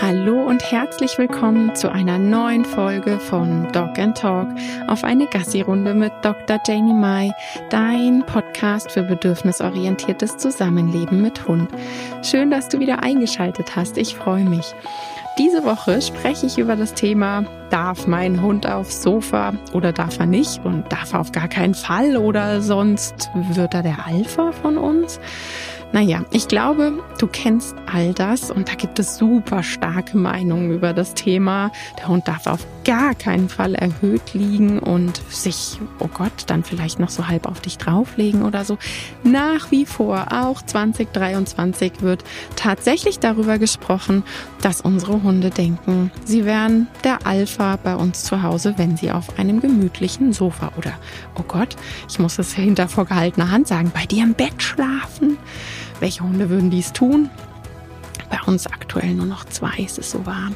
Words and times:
Hallo 0.00 0.42
und 0.42 0.72
herzlich 0.72 1.18
willkommen 1.18 1.74
zu 1.74 1.92
einer 1.92 2.18
neuen 2.18 2.64
Folge 2.64 3.18
von 3.18 3.70
Dog 3.72 3.98
and 3.98 4.16
Talk 4.16 4.48
auf 4.88 5.04
eine 5.04 5.26
Gassi-Runde 5.26 5.94
mit 5.94 6.12
Dr. 6.22 6.58
Janie 6.66 6.94
Mai, 6.94 7.30
dein 7.70 8.24
Podcast 8.26 8.90
für 8.90 9.02
bedürfnisorientiertes 9.02 10.38
Zusammenleben 10.38 11.20
mit 11.20 11.46
Hund. 11.46 11.70
Schön, 12.22 12.50
dass 12.50 12.68
du 12.68 12.80
wieder 12.80 13.02
eingeschaltet 13.02 13.76
hast. 13.76 13.98
Ich 13.98 14.16
freue 14.16 14.44
mich. 14.44 14.74
Diese 15.38 15.64
Woche 15.64 16.02
spreche 16.02 16.46
ich 16.46 16.58
über 16.58 16.76
das 16.76 16.92
Thema, 16.92 17.44
darf 17.70 18.06
mein 18.06 18.42
Hund 18.42 18.66
aufs 18.66 19.02
Sofa 19.02 19.54
oder 19.72 19.92
darf 19.92 20.18
er 20.18 20.26
nicht 20.26 20.62
und 20.64 20.92
darf 20.92 21.14
er 21.14 21.20
auf 21.20 21.32
gar 21.32 21.48
keinen 21.48 21.74
Fall 21.74 22.18
oder 22.18 22.60
sonst 22.60 23.30
wird 23.34 23.72
er 23.72 23.82
der 23.82 24.06
Alpha 24.06 24.52
von 24.52 24.76
uns? 24.76 25.20
Naja, 25.92 26.24
ich 26.30 26.48
glaube, 26.48 27.04
du 27.18 27.26
kennst 27.26 27.76
all 27.84 28.14
das 28.14 28.50
und 28.50 28.68
da 28.68 28.74
gibt 28.74 28.98
es 28.98 29.18
super 29.18 29.62
starke 29.62 30.16
Meinungen 30.16 30.72
über 30.72 30.94
das 30.94 31.12
Thema. 31.12 31.70
Der 31.98 32.08
Hund 32.08 32.26
darf 32.26 32.46
auf 32.46 32.66
gar 32.84 33.14
keinen 33.14 33.50
Fall 33.50 33.74
erhöht 33.74 34.32
liegen 34.32 34.78
und 34.78 35.20
sich, 35.28 35.78
oh 35.98 36.08
Gott, 36.12 36.44
dann 36.46 36.64
vielleicht 36.64 36.98
noch 36.98 37.10
so 37.10 37.28
halb 37.28 37.46
auf 37.46 37.60
dich 37.60 37.76
drauflegen 37.76 38.42
oder 38.42 38.64
so. 38.64 38.78
Nach 39.22 39.70
wie 39.70 39.84
vor, 39.84 40.28
auch 40.32 40.62
2023 40.62 42.00
wird 42.00 42.24
tatsächlich 42.56 43.18
darüber 43.18 43.58
gesprochen, 43.58 44.24
dass 44.62 44.80
unsere 44.80 45.22
Hunde 45.22 45.50
denken, 45.50 46.10
sie 46.24 46.46
wären 46.46 46.88
der 47.04 47.26
Alpha 47.26 47.76
bei 47.76 47.96
uns 47.96 48.24
zu 48.24 48.42
Hause, 48.42 48.74
wenn 48.78 48.96
sie 48.96 49.12
auf 49.12 49.38
einem 49.38 49.60
gemütlichen 49.60 50.32
Sofa 50.32 50.72
oder, 50.78 50.94
oh 51.38 51.44
Gott, 51.46 51.76
ich 52.08 52.18
muss 52.18 52.38
es 52.38 52.54
hinter 52.54 52.88
vorgehaltener 52.88 53.50
Hand 53.50 53.68
sagen, 53.68 53.92
bei 53.94 54.06
dir 54.06 54.24
im 54.24 54.34
Bett 54.34 54.62
schlafen. 54.62 55.36
Welche 56.02 56.24
Hunde 56.24 56.50
würden 56.50 56.68
dies 56.68 56.92
tun? 56.92 57.30
Bei 58.28 58.40
uns 58.50 58.66
aktuell 58.66 59.14
nur 59.14 59.26
noch 59.26 59.44
zwei, 59.44 59.84
es 59.86 59.98
ist 59.98 60.10
so 60.10 60.26
warm. 60.26 60.52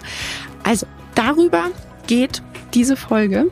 Also 0.64 0.88
darüber 1.14 1.66
geht 2.08 2.42
diese 2.74 2.96
Folge. 2.96 3.48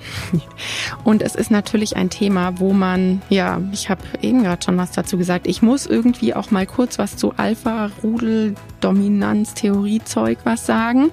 Und 1.04 1.22
es 1.22 1.36
ist 1.36 1.52
natürlich 1.52 1.94
ein 1.94 2.10
Thema, 2.10 2.58
wo 2.58 2.72
man, 2.72 3.22
ja, 3.28 3.62
ich 3.70 3.90
habe 3.90 4.02
eben 4.22 4.42
gerade 4.42 4.64
schon 4.64 4.76
was 4.76 4.90
dazu 4.90 5.16
gesagt, 5.16 5.46
ich 5.46 5.62
muss 5.62 5.86
irgendwie 5.86 6.34
auch 6.34 6.50
mal 6.50 6.66
kurz 6.66 6.98
was 6.98 7.16
zu 7.16 7.32
Alpha-Rudel, 7.36 8.56
Dominanz, 8.80 9.54
Theorie-Zeug 9.54 10.38
was 10.42 10.66
sagen. 10.66 11.12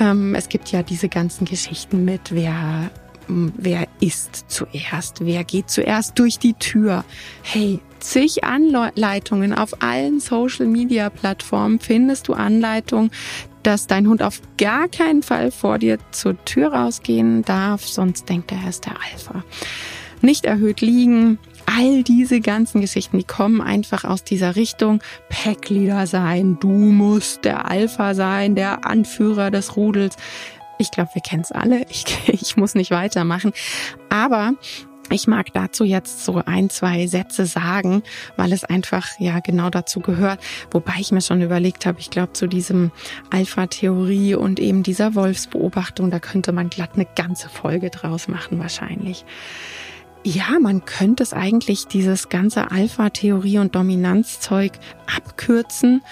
Ähm, 0.00 0.34
es 0.34 0.48
gibt 0.48 0.72
ja 0.72 0.82
diese 0.82 1.08
ganzen 1.08 1.44
Geschichten 1.44 2.04
mit, 2.04 2.34
wer 2.34 2.90
wer 3.28 3.86
ist 4.00 4.44
zuerst, 4.48 5.24
wer 5.24 5.44
geht 5.44 5.70
zuerst 5.70 6.18
durch 6.18 6.38
die 6.38 6.54
Tür. 6.54 7.04
Hey, 7.42 7.80
zig 8.00 8.44
Anleitungen 8.44 9.54
auf 9.54 9.82
allen 9.82 10.20
Social-Media-Plattformen 10.20 11.80
findest 11.80 12.28
du 12.28 12.34
Anleitungen, 12.34 13.10
dass 13.62 13.86
dein 13.86 14.06
Hund 14.08 14.22
auf 14.22 14.40
gar 14.58 14.88
keinen 14.88 15.22
Fall 15.22 15.50
vor 15.50 15.78
dir 15.78 15.98
zur 16.10 16.42
Tür 16.44 16.72
rausgehen 16.72 17.42
darf, 17.42 17.86
sonst 17.86 18.28
denkt 18.28 18.52
er, 18.52 18.58
er 18.58 18.68
ist 18.68 18.84
der 18.84 18.96
Alpha. 19.12 19.42
Nicht 20.20 20.44
erhöht 20.44 20.80
liegen, 20.80 21.38
all 21.66 22.02
diese 22.02 22.40
ganzen 22.40 22.80
Geschichten, 22.80 23.18
die 23.18 23.24
kommen 23.24 23.60
einfach 23.60 24.04
aus 24.04 24.24
dieser 24.24 24.56
Richtung. 24.56 25.00
Packleader 25.28 26.06
sein, 26.06 26.58
du 26.60 26.68
musst 26.68 27.44
der 27.44 27.70
Alpha 27.70 28.14
sein, 28.14 28.54
der 28.54 28.86
Anführer 28.86 29.50
des 29.50 29.76
Rudels. 29.76 30.16
Ich 30.78 30.90
glaube, 30.90 31.10
wir 31.14 31.22
kennen 31.22 31.42
es 31.42 31.52
alle. 31.52 31.84
Ich, 31.88 32.04
ich 32.28 32.56
muss 32.56 32.74
nicht 32.74 32.90
weitermachen. 32.90 33.52
Aber 34.08 34.52
ich 35.10 35.26
mag 35.26 35.52
dazu 35.52 35.84
jetzt 35.84 36.24
so 36.24 36.42
ein, 36.44 36.70
zwei 36.70 37.06
Sätze 37.06 37.46
sagen, 37.46 38.02
weil 38.36 38.52
es 38.52 38.64
einfach 38.64 39.06
ja 39.18 39.40
genau 39.40 39.70
dazu 39.70 40.00
gehört. 40.00 40.40
Wobei 40.70 40.94
ich 40.98 41.12
mir 41.12 41.20
schon 41.20 41.42
überlegt 41.42 41.86
habe, 41.86 42.00
ich 42.00 42.10
glaube 42.10 42.32
zu 42.32 42.46
diesem 42.46 42.90
Alpha-Theorie 43.30 44.34
und 44.34 44.60
eben 44.60 44.82
dieser 44.82 45.14
Wolfsbeobachtung, 45.14 46.10
da 46.10 46.20
könnte 46.20 46.52
man 46.52 46.70
glatt 46.70 46.92
eine 46.94 47.06
ganze 47.16 47.48
Folge 47.48 47.90
draus 47.90 48.28
machen 48.28 48.58
wahrscheinlich. 48.58 49.24
Ja, 50.24 50.58
man 50.58 50.86
könnte 50.86 51.22
es 51.22 51.34
eigentlich 51.34 51.86
dieses 51.86 52.30
ganze 52.30 52.70
Alpha-Theorie 52.70 53.58
und 53.58 53.74
Dominanzzeug 53.74 54.72
abkürzen 55.14 56.02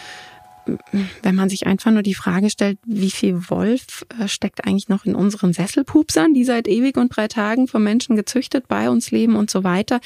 wenn 1.23 1.35
man 1.35 1.49
sich 1.49 1.67
einfach 1.67 1.91
nur 1.91 2.03
die 2.03 2.15
Frage 2.15 2.51
stellt, 2.51 2.79
wie 2.85 3.11
viel 3.11 3.49
Wolf 3.49 4.05
äh, 4.19 4.29
steckt 4.29 4.67
eigentlich 4.67 4.89
noch 4.89 5.05
in 5.05 5.15
unseren 5.15 5.53
Sesselpupsern, 5.53 6.35
die 6.35 6.45
seit 6.45 6.69
ewig 6.69 6.97
und 6.97 7.15
drei 7.15 7.29
Tagen 7.29 7.69
vom 7.69 7.83
Menschen 7.83 8.17
gezüchtet 8.17 8.69
bei 8.69 8.91
uns 8.91 9.11
leben 9.11 9.37
und 9.37 9.51
so 9.51 9.65
weiter, 9.65 10.01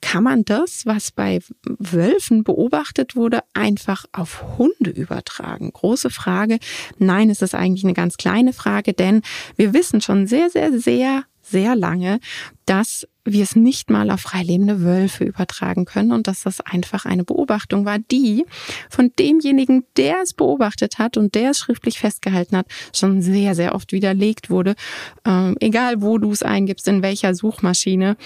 kann 0.00 0.24
man 0.24 0.44
das, 0.44 0.86
was 0.86 1.10
bei 1.10 1.40
Wölfen 1.64 2.44
beobachtet 2.44 3.16
wurde, 3.16 3.40
einfach 3.54 4.04
auf 4.12 4.58
Hunde 4.58 4.90
übertragen? 4.90 5.72
Große 5.72 6.10
Frage. 6.10 6.58
Nein, 6.98 7.30
es 7.30 7.42
ist 7.42 7.54
eigentlich 7.54 7.84
eine 7.84 7.94
ganz 7.94 8.16
kleine 8.16 8.52
Frage, 8.52 8.92
denn 8.92 9.22
wir 9.56 9.72
wissen 9.72 10.00
schon 10.00 10.26
sehr, 10.26 10.50
sehr, 10.50 10.78
sehr 10.78 11.24
sehr 11.48 11.76
lange, 11.76 12.18
dass 12.64 13.06
wir 13.32 13.42
es 13.42 13.56
nicht 13.56 13.90
mal 13.90 14.10
auf 14.10 14.20
freilebende 14.20 14.82
Wölfe 14.82 15.24
übertragen 15.24 15.84
können 15.84 16.12
und 16.12 16.26
dass 16.26 16.42
das 16.42 16.60
einfach 16.60 17.04
eine 17.04 17.24
Beobachtung 17.24 17.84
war, 17.84 17.98
die 17.98 18.44
von 18.90 19.12
demjenigen, 19.18 19.84
der 19.96 20.22
es 20.22 20.34
beobachtet 20.34 20.98
hat 20.98 21.16
und 21.16 21.34
der 21.34 21.50
es 21.50 21.58
schriftlich 21.58 21.98
festgehalten 21.98 22.56
hat, 22.56 22.66
schon 22.94 23.22
sehr, 23.22 23.54
sehr 23.54 23.74
oft 23.74 23.92
widerlegt 23.92 24.50
wurde. 24.50 24.74
Ähm, 25.24 25.56
egal 25.60 26.02
wo 26.02 26.18
du 26.18 26.30
es 26.30 26.42
eingibst, 26.42 26.88
in 26.88 27.02
welcher 27.02 27.34
Suchmaschine, 27.34 28.16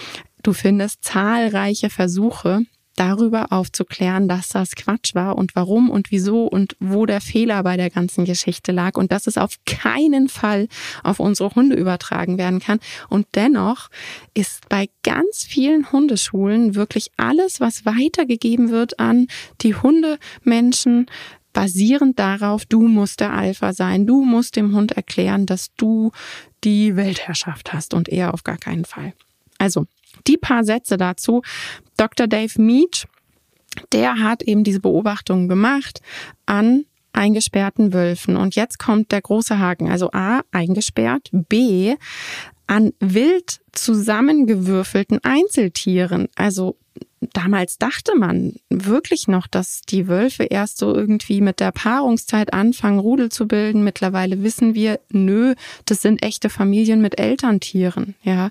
du 0.43 0.53
findest 0.53 1.05
zahlreiche 1.05 1.91
Versuche, 1.91 2.62
darüber 3.00 3.50
aufzuklären, 3.50 4.28
dass 4.28 4.50
das 4.50 4.75
Quatsch 4.77 5.15
war 5.15 5.38
und 5.38 5.56
warum 5.56 5.88
und 5.88 6.11
wieso 6.11 6.44
und 6.44 6.77
wo 6.81 7.06
der 7.06 7.22
Fehler 7.22 7.62
bei 7.62 7.78
der 7.78 7.88
ganzen 7.88 8.27
Geschichte 8.27 8.72
lag 8.72 8.99
und 8.99 9.11
dass 9.11 9.27
es 9.27 9.38
auf 9.38 9.56
keinen 9.65 10.28
Fall 10.28 10.69
auf 11.03 11.19
unsere 11.19 11.55
Hunde 11.55 11.77
übertragen 11.77 12.37
werden 12.37 12.60
kann. 12.60 12.78
Und 13.09 13.27
dennoch 13.34 13.89
ist 14.34 14.69
bei 14.69 14.91
ganz 15.03 15.44
vielen 15.44 15.91
Hundeschulen 15.91 16.75
wirklich 16.75 17.10
alles, 17.16 17.59
was 17.59 17.87
weitergegeben 17.87 18.69
wird 18.69 19.00
an 19.00 19.28
die 19.62 19.75
Hundemenschen, 19.75 21.06
basierend 21.55 22.19
darauf, 22.19 22.66
du 22.66 22.83
musst 22.83 23.21
der 23.21 23.33
Alpha 23.33 23.72
sein, 23.72 24.06
du 24.06 24.22
musst 24.27 24.56
dem 24.56 24.77
Hund 24.77 24.93
erklären, 24.93 25.47
dass 25.47 25.75
du 25.77 26.12
die 26.65 26.97
Weltherrschaft 26.97 27.72
hast 27.72 27.94
und 27.94 28.10
er 28.10 28.34
auf 28.34 28.44
gar 28.44 28.59
keinen 28.59 28.84
Fall. 28.84 29.15
Also, 29.56 29.87
die 30.27 30.37
paar 30.37 30.65
Sätze 30.65 30.97
dazu. 30.97 31.43
Dr. 31.97 32.27
Dave 32.27 32.61
Meach, 32.61 33.07
der 33.93 34.19
hat 34.19 34.43
eben 34.43 34.65
diese 34.65 34.81
Beobachtungen 34.81 35.49
gemacht 35.49 36.01
an 36.47 36.85
eingesperrten 37.13 37.93
Wölfen. 37.93 38.37
Und 38.37 38.55
jetzt 38.55 38.79
kommt 38.79 39.13
der 39.13 39.21
große 39.21 39.59
Haken. 39.59 39.91
Also 39.91 40.11
A, 40.13 40.43
eingesperrt, 40.53 41.31
B, 41.33 41.97
an 42.67 42.93
wild 43.01 43.61
zusammengewürfelten 43.73 45.19
Einzeltieren. 45.25 46.29
Also 46.37 46.77
damals 47.21 47.77
dachte 47.79 48.17
man 48.17 48.55
wirklich 48.71 49.29
noch, 49.29 49.47
dass 49.47 49.83
die 49.83 50.09
Wölfe 50.09 50.45
erst 50.45 50.79
so 50.79 50.95
irgendwie 50.95 51.41
mit 51.41 51.61
der 51.61 51.71
Paarungszeit 51.71 52.53
anfangen, 52.53 52.99
Rudel 52.99 53.31
zu 53.31 53.47
bilden. 53.47 53.85
Mittlerweile 53.85 54.43
wissen 54.43 54.75
wir, 54.75 55.01
nö, 55.11 55.55
das 55.85 56.01
sind 56.01 56.25
echte 56.25 56.49
Familien 56.49 57.03
mit 57.03 57.21
Elterntieren, 57.21 58.15
ja. 58.23 58.51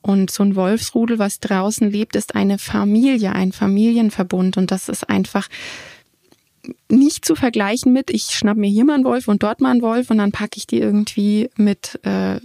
Und 0.00 0.30
so 0.30 0.44
ein 0.44 0.54
Wolfsrudel, 0.54 1.18
was 1.18 1.40
draußen 1.40 1.90
lebt, 1.90 2.14
ist 2.14 2.36
eine 2.36 2.58
Familie, 2.58 3.32
ein 3.32 3.52
Familienverbund. 3.52 4.56
Und 4.56 4.70
das 4.70 4.88
ist 4.88 5.08
einfach 5.08 5.48
nicht 6.88 7.24
zu 7.24 7.34
vergleichen 7.34 7.92
mit, 7.92 8.10
ich 8.10 8.24
schnapp 8.24 8.56
mir 8.56 8.70
hier 8.70 8.84
mal 8.84 8.94
einen 8.94 9.04
Wolf 9.04 9.28
und 9.28 9.42
dort 9.42 9.60
mal 9.60 9.70
einen 9.70 9.82
Wolf 9.82 10.10
und 10.10 10.16
dann 10.18 10.32
packe 10.32 10.56
ich 10.56 10.66
die 10.66 10.78
irgendwie 10.78 11.50
mit 11.56 11.98
äh, 12.04 12.40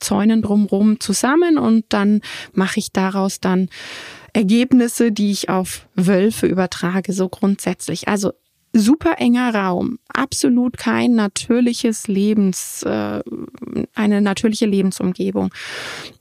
Zäunen 0.00 0.42
drumrum 0.42 1.00
zusammen 1.00 1.56
und 1.56 1.86
dann 1.88 2.20
mache 2.52 2.78
ich 2.78 2.92
daraus 2.92 3.40
dann 3.40 3.70
Ergebnisse, 4.34 5.12
die 5.12 5.30
ich 5.30 5.48
auf 5.48 5.86
Wölfe 5.94 6.46
übertrage, 6.46 7.12
so 7.12 7.28
grundsätzlich. 7.28 8.08
Also 8.08 8.32
super 8.74 9.14
enger 9.18 9.54
Raum, 9.54 9.98
absolut 10.08 10.76
kein 10.76 11.14
natürliches 11.14 12.08
Lebens, 12.08 12.82
äh, 12.82 13.22
eine 13.94 14.20
natürliche 14.20 14.66
Lebensumgebung. 14.66 15.54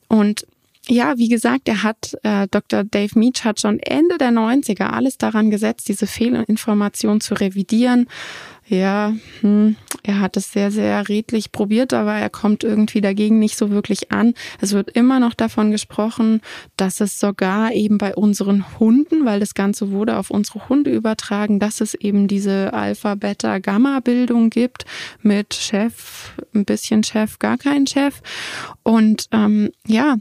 Und 0.08 0.46
ja, 0.88 1.18
wie 1.18 1.30
gesagt, 1.30 1.68
er 1.70 1.82
hat, 1.82 2.16
äh, 2.24 2.48
Dr. 2.52 2.84
Dave 2.84 3.18
Meach 3.18 3.46
hat 3.46 3.62
schon 3.62 3.80
Ende 3.80 4.18
der 4.18 4.32
90er 4.32 4.92
alles 4.92 5.18
daran 5.18 5.50
gesetzt, 5.50 5.88
diese 5.88 6.08
Fehlinformation 6.08 7.22
zu 7.22 7.36
revidieren. 7.36 8.08
Ja, 8.66 9.14
hm, 9.42 9.76
er 10.04 10.20
hat 10.22 10.38
es 10.38 10.52
sehr, 10.52 10.72
sehr 10.72 11.10
redlich 11.10 11.52
probiert, 11.52 11.94
aber 11.94 12.14
er 12.14 12.30
kommt 12.30 12.64
irgendwie 12.64 13.02
dagegen 13.02 13.40
nicht 13.40 13.58
so 13.58 13.72
wirklich 13.72 14.12
an. 14.12 14.34
Es 14.62 14.72
wird 14.72 14.90
immer 14.92 15.20
noch 15.20 15.34
davon 15.34 15.70
gesprochen, 15.72 16.42
dass 16.78 17.02
es 17.02 17.20
sogar 17.20 17.74
eben 17.74 17.98
bei 17.98 18.16
unseren 18.16 18.80
Hunden, 18.80 19.26
weil 19.26 19.42
das 19.42 19.54
Ganze 19.54 19.92
wurde 19.92 20.18
auf 20.18 20.30
unsere 20.30 20.70
Hunde 20.70 20.92
übertragen, 20.92 21.60
dass 21.60 21.82
es 21.82 21.94
eben 21.94 22.28
diese 22.28 22.74
Alpha, 22.74 23.16
Beta, 23.16 23.60
Gamma-Bildung 23.60 24.50
gibt 24.50 24.86
mit 25.22 25.54
Chef, 25.54 26.34
ein 26.54 26.64
bisschen 26.64 27.04
Chef, 27.04 27.40
gar 27.40 27.58
kein 27.58 27.86
Chef. 27.86 28.22
Und 28.84 29.28
ähm, 29.32 29.72
ja, 29.88 30.18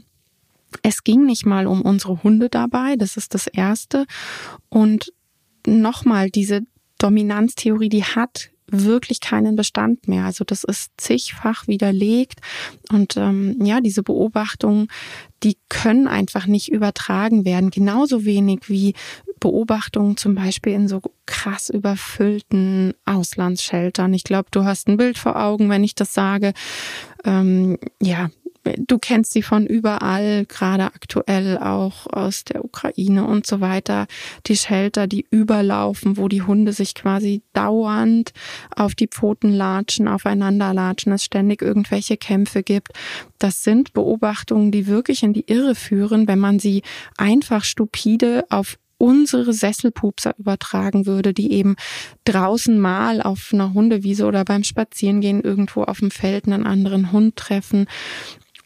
es 0.81 1.03
ging 1.03 1.25
nicht 1.25 1.45
mal 1.45 1.65
um 1.65 1.81
unsere 1.81 2.23
Hunde 2.23 2.49
dabei, 2.49 2.95
das 2.97 3.15
ist 3.15 3.33
das 3.33 3.47
Erste. 3.47 4.05
Und 4.69 5.13
nochmal, 5.65 6.29
diese 6.29 6.63
Dominanztheorie, 7.03 7.89
die 7.89 8.03
hat 8.03 8.49
wirklich 8.67 9.19
keinen 9.19 9.55
Bestand 9.55 10.07
mehr. 10.07 10.25
Also 10.25 10.43
das 10.43 10.63
ist 10.63 10.91
zigfach 10.97 11.67
widerlegt 11.67 12.39
und 12.91 13.17
ähm, 13.17 13.57
ja, 13.63 13.81
diese 13.81 14.03
Beobachtungen, 14.03 14.87
die 15.43 15.57
können 15.69 16.07
einfach 16.07 16.47
nicht 16.47 16.71
übertragen 16.71 17.45
werden. 17.45 17.69
Genauso 17.69 18.25
wenig 18.25 18.69
wie 18.69 18.93
Beobachtungen 19.39 20.15
zum 20.15 20.35
Beispiel 20.35 20.73
in 20.73 20.87
so 20.87 21.01
krass 21.25 21.69
überfüllten 21.69 22.93
Auslandssheltern. 23.05 24.13
Ich 24.13 24.23
glaube, 24.23 24.47
du 24.51 24.63
hast 24.63 24.87
ein 24.87 24.97
Bild 24.97 25.17
vor 25.17 25.35
Augen, 25.35 25.69
wenn 25.69 25.83
ich 25.83 25.95
das 25.95 26.13
sage. 26.13 26.53
Ähm, 27.25 27.77
ja, 28.01 28.29
du 28.63 28.97
kennst 28.97 29.33
sie 29.33 29.41
von 29.41 29.65
überall, 29.65 30.45
gerade 30.45 30.85
aktuell 30.85 31.57
auch 31.57 32.07
aus 32.07 32.43
der 32.43 32.63
Ukraine 32.63 33.25
und 33.25 33.45
so 33.45 33.61
weiter. 33.61 34.07
Die 34.47 34.55
Shelter, 34.55 35.07
die 35.07 35.25
überlaufen, 35.29 36.17
wo 36.17 36.27
die 36.27 36.41
Hunde 36.41 36.73
sich 36.73 36.95
quasi 36.95 37.41
dauernd 37.53 38.31
auf 38.75 38.95
die 38.95 39.07
Pfoten 39.07 39.51
latschen, 39.51 40.07
aufeinander 40.07 40.73
latschen, 40.73 41.13
es 41.13 41.23
ständig 41.23 41.61
irgendwelche 41.61 42.17
Kämpfe 42.17 42.63
gibt. 42.63 42.93
Das 43.39 43.63
sind 43.63 43.93
Beobachtungen, 43.93 44.71
die 44.71 44.87
wirklich 44.87 45.23
in 45.23 45.33
die 45.33 45.45
Irre 45.47 45.75
führen, 45.75 46.27
wenn 46.27 46.39
man 46.39 46.59
sie 46.59 46.81
einfach 47.17 47.63
stupide 47.63 48.45
auf 48.49 48.77
unsere 48.97 49.51
Sesselpupser 49.51 50.33
übertragen 50.37 51.05
würde, 51.05 51.33
die 51.33 51.51
eben 51.51 51.75
draußen 52.23 52.79
mal 52.79 53.21
auf 53.21 53.49
einer 53.51 53.73
Hundewiese 53.73 54.25
oder 54.25 54.45
beim 54.45 54.63
Spazierengehen 54.63 55.41
irgendwo 55.41 55.83
auf 55.83 55.99
dem 55.99 56.09
Feld 56.09 56.45
einen 56.47 56.65
anderen 56.65 57.11
Hund 57.11 57.35
treffen 57.35 57.87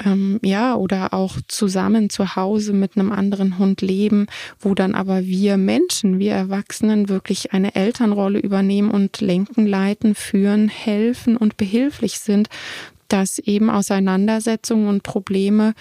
ähm, 0.03 0.39
ja, 0.44 0.75
oder 0.75 1.13
auch 1.13 1.38
zusammen 1.47 2.09
zu 2.09 2.35
Hause 2.35 2.73
mit 2.73 2.97
einem 2.97 3.11
anderen 3.11 3.57
Hund 3.57 3.81
leben, 3.81 4.27
wo 4.59 4.75
dann 4.75 4.95
aber 4.95 5.25
wir 5.25 5.57
Menschen, 5.57 6.19
wir 6.19 6.33
Erwachsenen 6.33 7.09
wirklich 7.09 7.53
eine 7.53 7.75
Elternrolle 7.75 8.39
übernehmen 8.39 8.91
und 8.91 9.21
lenken, 9.21 9.65
leiten, 9.65 10.15
führen, 10.15 10.69
helfen 10.69 11.38
und 11.38 11.57
behilflich 11.57 12.19
sind, 12.19 12.49
dass 13.07 13.39
eben 13.39 13.69
Auseinandersetzungen 13.69 14.88
und 14.88 15.03
Probleme 15.03 15.73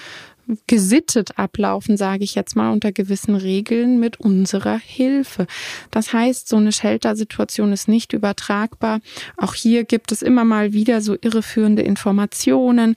gesittet 0.66 1.38
ablaufen, 1.38 1.96
sage 1.96 2.24
ich 2.24 2.34
jetzt 2.34 2.54
mal, 2.54 2.70
unter 2.70 2.92
gewissen 2.92 3.34
Regeln 3.34 3.98
mit 3.98 4.20
unserer 4.20 4.78
Hilfe. 4.78 5.46
Das 5.90 6.12
heißt, 6.12 6.48
so 6.48 6.56
eine 6.56 6.72
Shelter-Situation 6.72 7.72
ist 7.72 7.88
nicht 7.88 8.12
übertragbar. 8.12 9.00
Auch 9.36 9.54
hier 9.54 9.84
gibt 9.84 10.12
es 10.12 10.22
immer 10.22 10.44
mal 10.44 10.72
wieder 10.72 11.00
so 11.00 11.16
irreführende 11.20 11.82
Informationen, 11.82 12.94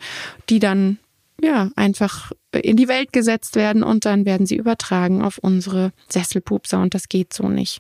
die 0.50 0.60
dann 0.60 1.00
ja, 1.42 1.70
einfach 1.76 2.32
in 2.54 2.78
die 2.78 2.88
Welt 2.88 3.14
gesetzt 3.14 3.56
werden 3.56 3.84
und 3.84 4.06
dann 4.06 4.26
werden 4.26 4.46
sie 4.46 4.56
übertragen 4.56 5.22
auf 5.22 5.38
unsere 5.38 5.92
Sesselpupser 6.10 6.82
und 6.82 6.94
das 6.94 7.10
geht 7.10 7.34
so 7.34 7.50
nicht. 7.50 7.80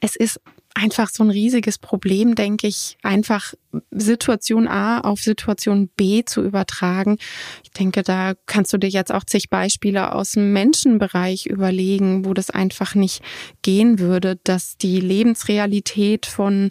Es 0.00 0.16
ist 0.16 0.40
einfach 0.74 1.10
so 1.10 1.24
ein 1.24 1.30
riesiges 1.30 1.78
Problem, 1.78 2.34
denke 2.34 2.66
ich, 2.66 2.96
einfach 3.02 3.54
Situation 3.90 4.68
A 4.68 5.00
auf 5.00 5.20
Situation 5.20 5.88
B 5.88 6.24
zu 6.24 6.42
übertragen. 6.42 7.18
Ich 7.64 7.70
denke, 7.70 8.02
da 8.02 8.34
kannst 8.46 8.72
du 8.72 8.78
dir 8.78 8.88
jetzt 8.88 9.12
auch 9.12 9.24
zig 9.24 9.50
Beispiele 9.50 10.14
aus 10.14 10.32
dem 10.32 10.52
Menschenbereich 10.52 11.46
überlegen, 11.46 12.24
wo 12.24 12.32
das 12.32 12.50
einfach 12.50 12.94
nicht 12.94 13.22
gehen 13.62 13.98
würde, 13.98 14.38
dass 14.44 14.76
die 14.76 15.00
Lebensrealität 15.00 16.26
von 16.26 16.70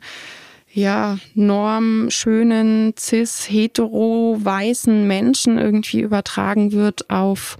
ja, 0.73 1.17
norm 1.33 2.09
schönen, 2.09 2.93
cis, 2.97 3.49
hetero, 3.49 4.37
weißen 4.39 5.07
Menschen 5.07 5.57
irgendwie 5.57 6.01
übertragen 6.01 6.71
wird 6.71 7.09
auf 7.09 7.57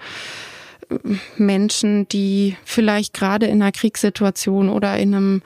äh, 0.90 0.98
Menschen, 1.38 2.08
die 2.10 2.56
vielleicht 2.64 3.14
gerade 3.14 3.48
in 3.48 3.62
einer 3.62 3.72
Kriegssituation 3.72 4.70
oder 4.70 4.98
in 4.98 5.16
einem 5.16 5.42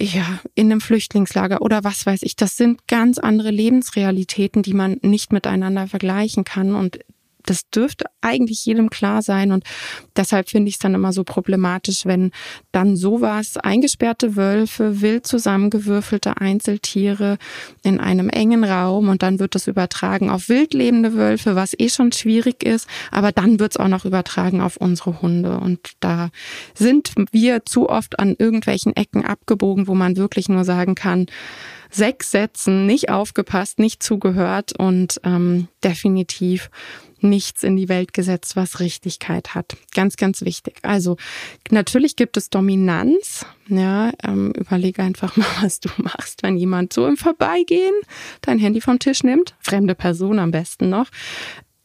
ja, 0.00 0.40
in 0.56 0.70
einem 0.70 0.80
Flüchtlingslager 0.80 1.62
oder 1.62 1.84
was 1.84 2.06
weiß 2.06 2.22
ich. 2.22 2.34
Das 2.34 2.56
sind 2.56 2.88
ganz 2.88 3.18
andere 3.18 3.50
Lebensrealitäten, 3.50 4.62
die 4.62 4.74
man 4.74 4.98
nicht 5.02 5.32
miteinander 5.32 5.86
vergleichen 5.86 6.42
kann. 6.42 6.74
Und 6.74 6.98
das 7.44 7.68
dürfte 7.70 8.06
eigentlich 8.20 8.64
jedem 8.64 8.90
klar 8.90 9.22
sein. 9.22 9.52
Und 9.52 9.64
deshalb 10.16 10.48
finde 10.48 10.68
ich 10.68 10.76
es 10.76 10.78
dann 10.78 10.94
immer 10.94 11.12
so 11.12 11.24
problematisch, 11.24 12.06
wenn 12.06 12.30
dann 12.72 12.96
sowas, 12.96 13.56
eingesperrte 13.56 14.36
Wölfe, 14.36 15.00
wild 15.00 15.26
zusammengewürfelte 15.26 16.36
Einzeltiere 16.38 17.38
in 17.82 18.00
einem 18.00 18.28
engen 18.28 18.64
Raum 18.64 19.08
und 19.08 19.22
dann 19.22 19.38
wird 19.38 19.54
das 19.54 19.66
übertragen 19.66 20.30
auf 20.30 20.48
wild 20.48 20.74
lebende 20.74 21.14
Wölfe, 21.14 21.56
was 21.56 21.74
eh 21.78 21.88
schon 21.88 22.12
schwierig 22.12 22.62
ist, 22.62 22.88
aber 23.10 23.32
dann 23.32 23.58
wird 23.58 23.72
es 23.72 23.76
auch 23.76 23.88
noch 23.88 24.04
übertragen 24.04 24.60
auf 24.60 24.76
unsere 24.76 25.20
Hunde. 25.22 25.58
Und 25.58 25.92
da 26.00 26.30
sind 26.74 27.12
wir 27.32 27.64
zu 27.64 27.88
oft 27.88 28.18
an 28.18 28.36
irgendwelchen 28.38 28.94
Ecken 28.96 29.24
abgebogen, 29.24 29.88
wo 29.88 29.94
man 29.94 30.16
wirklich 30.16 30.48
nur 30.48 30.64
sagen 30.64 30.94
kann, 30.94 31.26
sechs 31.92 32.30
Sätzen 32.30 32.86
nicht 32.86 33.10
aufgepasst, 33.10 33.78
nicht 33.78 34.02
zugehört 34.02 34.72
und 34.78 35.20
ähm, 35.24 35.68
definitiv 35.84 36.70
nichts 37.22 37.62
in 37.62 37.76
die 37.76 37.88
Welt 37.88 38.12
gesetzt, 38.12 38.56
was 38.56 38.80
Richtigkeit 38.80 39.54
hat. 39.54 39.76
Ganz, 39.94 40.16
ganz 40.16 40.42
wichtig. 40.42 40.76
Also 40.82 41.16
natürlich 41.70 42.16
gibt 42.16 42.36
es 42.36 42.50
Dominanz. 42.50 43.46
Ja, 43.68 44.12
ähm, 44.24 44.52
überlege 44.52 45.02
einfach 45.02 45.36
mal, 45.36 45.46
was 45.60 45.80
du 45.80 45.88
machst, 45.98 46.42
wenn 46.42 46.56
jemand 46.56 46.92
so 46.92 47.06
im 47.06 47.16
Vorbeigehen 47.16 47.94
dein 48.40 48.58
Handy 48.58 48.80
vom 48.80 48.98
Tisch 48.98 49.22
nimmt. 49.22 49.54
Fremde 49.60 49.94
Person 49.94 50.38
am 50.38 50.50
besten 50.50 50.88
noch. 50.88 51.06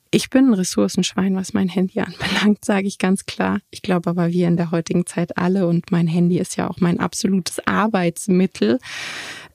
Ich 0.10 0.30
bin 0.30 0.50
ein 0.50 0.53
Ressourcenschwein, 0.53 1.36
was 1.36 1.53
mein 1.53 1.68
Handy 1.68 2.00
anbelangt, 2.00 2.63
sage 2.63 2.88
ich 2.88 2.98
ganz 2.98 3.25
klar. 3.25 3.60
Ich 3.69 3.81
glaube 3.81 4.10
aber 4.10 4.31
wir 4.31 4.48
in 4.48 4.57
der 4.57 4.71
heutigen 4.71 5.06
Zeit 5.06 5.38
alle 5.38 5.68
und 5.68 5.92
mein 5.92 6.07
Handy 6.07 6.39
ist 6.39 6.56
ja 6.56 6.69
auch 6.69 6.77
mein 6.80 7.00
absolutes 7.00 7.60
Arbeitsmittel 7.68 8.80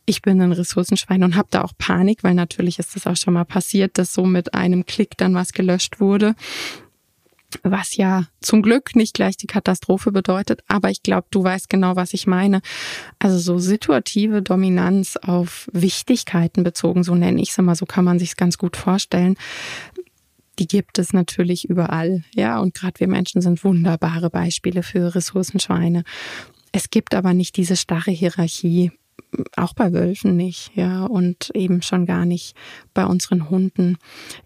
ich 0.06 0.22
bin 0.22 0.40
ein 0.40 0.52
Ressourcenschwein 0.52 1.22
und 1.22 1.36
habe 1.36 1.48
da 1.50 1.62
auch 1.62 1.72
Panik, 1.78 2.24
weil 2.24 2.34
natürlich 2.34 2.78
ist 2.78 2.96
das 2.96 3.06
auch 3.06 3.16
schon 3.16 3.34
mal 3.34 3.44
passiert, 3.44 3.98
dass 3.98 4.12
so 4.12 4.24
mit 4.24 4.54
einem 4.54 4.86
Klick 4.86 5.16
dann 5.16 5.34
was 5.34 5.52
gelöscht 5.52 6.00
wurde. 6.00 6.34
Was 7.62 7.96
ja 7.96 8.24
zum 8.40 8.62
Glück 8.62 8.96
nicht 8.96 9.12
gleich 9.12 9.36
die 9.36 9.46
Katastrophe 9.46 10.10
bedeutet, 10.10 10.62
aber 10.68 10.90
ich 10.90 11.02
glaube, 11.02 11.26
du 11.30 11.44
weißt 11.44 11.68
genau, 11.68 11.96
was 11.96 12.14
ich 12.14 12.26
meine. 12.26 12.62
Also 13.18 13.38
so 13.38 13.58
situative 13.58 14.40
Dominanz 14.40 15.18
auf 15.18 15.68
Wichtigkeiten 15.72 16.62
bezogen, 16.62 17.04
so 17.04 17.14
nenne 17.14 17.42
ich 17.42 17.50
es 17.50 17.58
immer, 17.58 17.74
so 17.74 17.84
kann 17.84 18.06
man 18.06 18.18
sich 18.18 18.36
ganz 18.36 18.56
gut 18.56 18.76
vorstellen 18.76 19.36
die 20.58 20.66
gibt 20.66 20.98
es 20.98 21.12
natürlich 21.12 21.68
überall. 21.68 22.24
Ja, 22.34 22.60
und 22.60 22.74
gerade 22.74 23.00
wir 23.00 23.08
Menschen 23.08 23.40
sind 23.40 23.64
wunderbare 23.64 24.30
Beispiele 24.30 24.82
für 24.82 25.14
Ressourcenschweine. 25.14 26.04
Es 26.72 26.90
gibt 26.90 27.14
aber 27.14 27.34
nicht 27.34 27.56
diese 27.56 27.74
starre 27.74 28.10
Hierarchie 28.10 28.92
auch 29.56 29.72
bei 29.74 29.92
Wölfen 29.92 30.36
nicht, 30.36 30.72
ja, 30.74 31.04
und 31.04 31.50
eben 31.54 31.82
schon 31.82 32.06
gar 32.06 32.24
nicht 32.24 32.54
bei 32.94 33.04
unseren 33.04 33.50
Hunden. 33.50 33.96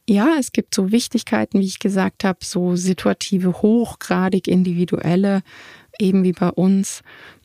Ja, 0.09 0.37
es 0.39 0.53
gibt 0.53 0.75
so 0.75 0.93
Wichtigkeiten, 0.93 1.61
wie 1.61 1.67
ich 1.67 1.79
gesagt 1.79 2.25
habe, 2.25 2.39
so 2.43 2.77
situative, 2.77 3.63
hochgradig 3.63 4.49
individuelle, 4.49 5.43
eben 5.99 6.25
wie 6.25 6.33
bei 6.33 6.49
uns. 6.49 7.03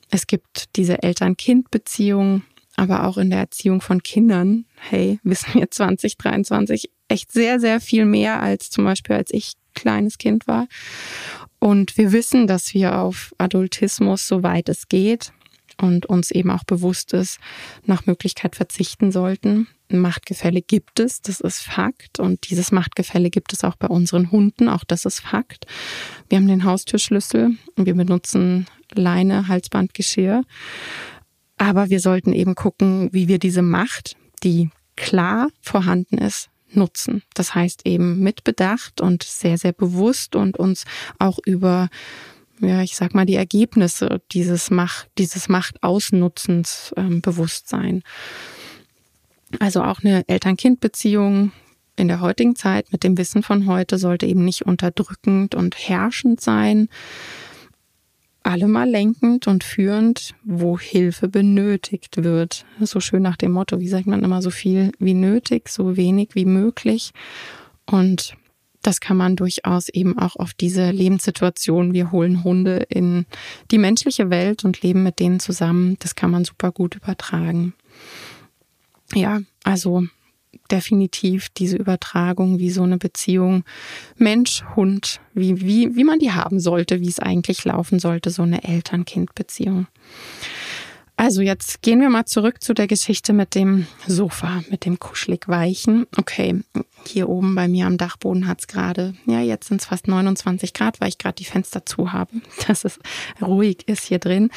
Es 0.09 0.27
gibt 0.27 0.75
diese 0.75 1.01
Eltern-Kind-Beziehung, 1.01 2.43
aber 2.75 3.07
auch 3.07 3.17
in 3.17 3.29
der 3.29 3.39
Erziehung 3.39 3.81
von 3.81 4.03
Kindern, 4.03 4.65
hey, 4.77 5.19
wissen 5.23 5.53
wir 5.55 5.69
2023 5.69 6.89
echt 7.07 7.31
sehr, 7.31 7.59
sehr 7.59 7.81
viel 7.81 8.05
mehr 8.05 8.41
als 8.41 8.69
zum 8.69 8.85
Beispiel 8.85 9.15
als 9.15 9.31
ich 9.33 9.53
kleines 9.73 10.17
Kind 10.17 10.47
war. 10.47 10.67
Und 11.59 11.97
wir 11.97 12.11
wissen, 12.11 12.47
dass 12.47 12.73
wir 12.73 12.97
auf 12.97 13.33
Adultismus, 13.37 14.27
soweit 14.27 14.67
es 14.67 14.89
geht, 14.89 15.31
und 15.81 16.05
uns 16.05 16.31
eben 16.31 16.51
auch 16.51 16.63
bewusst 16.63 17.13
ist, 17.13 17.39
nach 17.85 18.05
Möglichkeit 18.05 18.55
verzichten 18.55 19.11
sollten. 19.11 19.67
Machtgefälle 19.89 20.61
gibt 20.61 20.99
es, 20.99 21.21
das 21.21 21.41
ist 21.41 21.59
Fakt. 21.59 22.19
Und 22.19 22.49
dieses 22.49 22.71
Machtgefälle 22.71 23.29
gibt 23.29 23.51
es 23.53 23.63
auch 23.63 23.75
bei 23.75 23.87
unseren 23.87 24.31
Hunden, 24.31 24.69
auch 24.69 24.83
das 24.83 25.05
ist 25.05 25.19
Fakt. 25.19 25.65
Wir 26.29 26.37
haben 26.37 26.47
den 26.47 26.63
Haustürschlüssel 26.63 27.57
und 27.75 27.85
wir 27.85 27.95
benutzen 27.95 28.67
Leine, 28.93 29.47
Halsband, 29.47 29.93
Geschirr. 29.93 30.43
Aber 31.57 31.89
wir 31.89 31.99
sollten 31.99 32.33
eben 32.33 32.55
gucken, 32.55 33.09
wie 33.11 33.27
wir 33.27 33.39
diese 33.39 33.61
Macht, 33.61 34.15
die 34.43 34.69
klar 34.95 35.49
vorhanden 35.61 36.17
ist, 36.17 36.49
nutzen. 36.71 37.23
Das 37.33 37.53
heißt 37.53 37.85
eben 37.85 38.19
mit 38.19 38.43
Bedacht 38.43 39.01
und 39.01 39.23
sehr, 39.23 39.57
sehr 39.57 39.73
bewusst 39.73 40.35
und 40.35 40.57
uns 40.57 40.85
auch 41.19 41.39
über 41.45 41.89
ja, 42.61 42.81
ich 42.81 42.95
sag 42.95 43.13
mal, 43.13 43.25
die 43.25 43.35
Ergebnisse 43.35 44.21
dieses 44.31 44.69
Macht, 44.71 45.09
dieses 45.17 45.49
Machtausnutzens 45.49 46.93
ähm, 46.95 47.21
bewusst 47.21 47.67
sein. 47.67 48.03
Also 49.59 49.83
auch 49.83 49.99
eine 50.03 50.27
Eltern-Kind-Beziehung 50.27 51.51
in 51.97 52.07
der 52.07 52.21
heutigen 52.21 52.55
Zeit 52.55 52.91
mit 52.91 53.03
dem 53.03 53.17
Wissen 53.17 53.43
von 53.43 53.67
heute 53.67 53.97
sollte 53.97 54.25
eben 54.25 54.45
nicht 54.45 54.63
unterdrückend 54.63 55.55
und 55.55 55.75
herrschend 55.75 56.39
sein, 56.39 56.87
allemal 58.43 58.89
lenkend 58.89 59.47
und 59.47 59.63
führend, 59.63 60.33
wo 60.43 60.79
Hilfe 60.79 61.27
benötigt 61.27 62.23
wird. 62.23 62.65
So 62.79 62.99
schön 62.99 63.21
nach 63.21 63.37
dem 63.37 63.51
Motto, 63.51 63.79
wie 63.79 63.87
sagt 63.87 64.07
man 64.07 64.23
immer, 64.23 64.41
so 64.41 64.49
viel 64.49 64.91
wie 64.99 65.13
nötig, 65.13 65.69
so 65.69 65.97
wenig 65.97 66.29
wie 66.33 66.45
möglich. 66.45 67.11
Und 67.85 68.35
das 68.81 68.99
kann 68.99 69.17
man 69.17 69.35
durchaus 69.35 69.89
eben 69.89 70.17
auch 70.17 70.35
auf 70.35 70.53
diese 70.53 70.91
Lebenssituation, 70.91 71.93
wir 71.93 72.11
holen 72.11 72.43
Hunde 72.43 72.85
in 72.89 73.25
die 73.69 73.77
menschliche 73.77 74.29
Welt 74.29 74.63
und 74.65 74.81
leben 74.81 75.03
mit 75.03 75.19
denen 75.19 75.39
zusammen, 75.39 75.97
das 75.99 76.15
kann 76.15 76.31
man 76.31 76.45
super 76.45 76.71
gut 76.71 76.95
übertragen. 76.95 77.73
Ja, 79.13 79.41
also 79.63 80.05
definitiv 80.69 81.49
diese 81.49 81.77
Übertragung, 81.77 82.59
wie 82.59 82.71
so 82.71 82.83
eine 82.83 82.97
Beziehung 82.97 83.63
Mensch, 84.17 84.63
Hund, 84.75 85.19
wie, 85.33 85.61
wie, 85.61 85.95
wie 85.95 86.03
man 86.03 86.19
die 86.19 86.31
haben 86.31 86.59
sollte, 86.59 87.01
wie 87.01 87.09
es 87.09 87.19
eigentlich 87.19 87.63
laufen 87.65 87.99
sollte, 87.99 88.29
so 88.29 88.43
eine 88.43 88.63
Eltern-Kind-Beziehung. 88.63 89.87
Also 91.21 91.43
jetzt 91.43 91.83
gehen 91.83 92.01
wir 92.01 92.09
mal 92.09 92.25
zurück 92.25 92.63
zu 92.63 92.73
der 92.73 92.87
Geschichte 92.87 93.31
mit 93.31 93.53
dem 93.53 93.85
Sofa, 94.07 94.63
mit 94.71 94.85
dem 94.85 94.97
kuschelig 94.97 95.47
weichen. 95.47 96.07
Okay, 96.17 96.63
hier 97.05 97.29
oben 97.29 97.53
bei 97.53 97.67
mir 97.67 97.85
am 97.85 97.99
Dachboden 97.99 98.47
hat 98.47 98.61
es 98.61 98.67
gerade, 98.67 99.13
ja, 99.27 99.39
jetzt 99.39 99.67
sind 99.67 99.81
es 99.81 99.85
fast 99.85 100.07
29 100.07 100.73
Grad, 100.73 100.99
weil 100.99 101.09
ich 101.09 101.19
gerade 101.19 101.35
die 101.35 101.45
Fenster 101.45 101.85
zu 101.85 102.11
habe, 102.11 102.31
dass 102.67 102.85
es 102.85 102.97
ruhig 103.39 103.87
ist 103.87 104.05
hier 104.05 104.17
drin. 104.17 104.49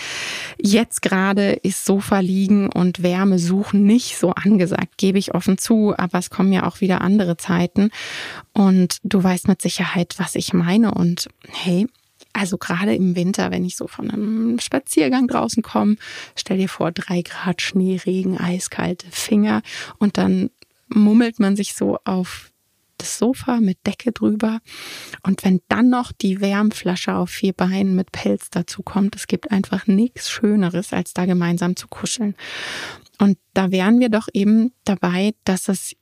Jetzt 0.58 1.02
gerade 1.02 1.52
ist 1.52 1.84
Sofa 1.84 2.20
liegen 2.20 2.70
und 2.70 3.02
Wärme 3.02 3.38
suchen 3.38 3.84
nicht 3.84 4.16
so 4.16 4.30
angesagt, 4.30 4.96
gebe 4.96 5.18
ich 5.18 5.34
offen 5.34 5.58
zu, 5.58 5.92
aber 5.98 6.18
es 6.18 6.30
kommen 6.30 6.50
ja 6.50 6.66
auch 6.66 6.80
wieder 6.80 7.02
andere 7.02 7.36
Zeiten 7.36 7.90
und 8.54 9.00
du 9.02 9.22
weißt 9.22 9.48
mit 9.48 9.60
Sicherheit, 9.60 10.14
was 10.16 10.34
ich 10.34 10.54
meine 10.54 10.94
und 10.94 11.28
hey, 11.50 11.88
also 12.34 12.58
gerade 12.58 12.94
im 12.94 13.16
Winter, 13.16 13.50
wenn 13.50 13.64
ich 13.64 13.76
so 13.76 13.86
von 13.86 14.10
einem 14.10 14.58
Spaziergang 14.58 15.28
draußen 15.28 15.62
komme, 15.62 15.96
stell 16.36 16.58
dir 16.58 16.68
vor, 16.68 16.92
drei 16.92 17.22
Grad 17.22 17.62
Schnee, 17.62 18.00
Regen, 18.04 18.38
eiskalte 18.38 19.06
Finger 19.10 19.62
und 19.98 20.18
dann 20.18 20.50
mummelt 20.88 21.40
man 21.40 21.56
sich 21.56 21.74
so 21.74 21.98
auf 22.04 22.50
das 22.98 23.18
Sofa 23.18 23.60
mit 23.60 23.78
Decke 23.86 24.12
drüber. 24.12 24.60
Und 25.22 25.44
wenn 25.44 25.60
dann 25.68 25.90
noch 25.90 26.12
die 26.12 26.40
Wärmflasche 26.40 27.14
auf 27.14 27.30
vier 27.30 27.52
Beinen 27.52 27.96
mit 27.96 28.12
Pelz 28.12 28.50
dazu 28.50 28.82
kommt, 28.82 29.16
es 29.16 29.26
gibt 29.26 29.50
einfach 29.50 29.86
nichts 29.86 30.30
Schöneres, 30.30 30.92
als 30.92 31.12
da 31.12 31.26
gemeinsam 31.26 31.76
zu 31.76 31.88
kuscheln. 31.88 32.34
Und 33.18 33.38
da 33.52 33.70
wären 33.70 34.00
wir 34.00 34.08
doch 34.08 34.28
eben 34.32 34.72
dabei, 34.84 35.34
dass 35.44 35.68
es 35.68 35.96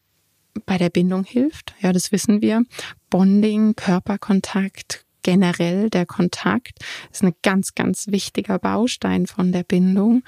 bei 0.66 0.78
der 0.78 0.90
Bindung 0.90 1.24
hilft. 1.24 1.74
Ja, 1.80 1.92
das 1.92 2.12
wissen 2.12 2.42
wir. 2.42 2.62
Bonding, 3.10 3.74
Körperkontakt, 3.74 5.04
generell 5.22 5.90
der 5.90 6.06
Kontakt 6.06 6.78
ist 7.10 7.22
ein 7.22 7.34
ganz, 7.42 7.74
ganz 7.74 8.08
wichtiger 8.08 8.58
Baustein 8.58 9.26
von 9.26 9.52
der 9.52 9.64
Bindung. 9.64 10.22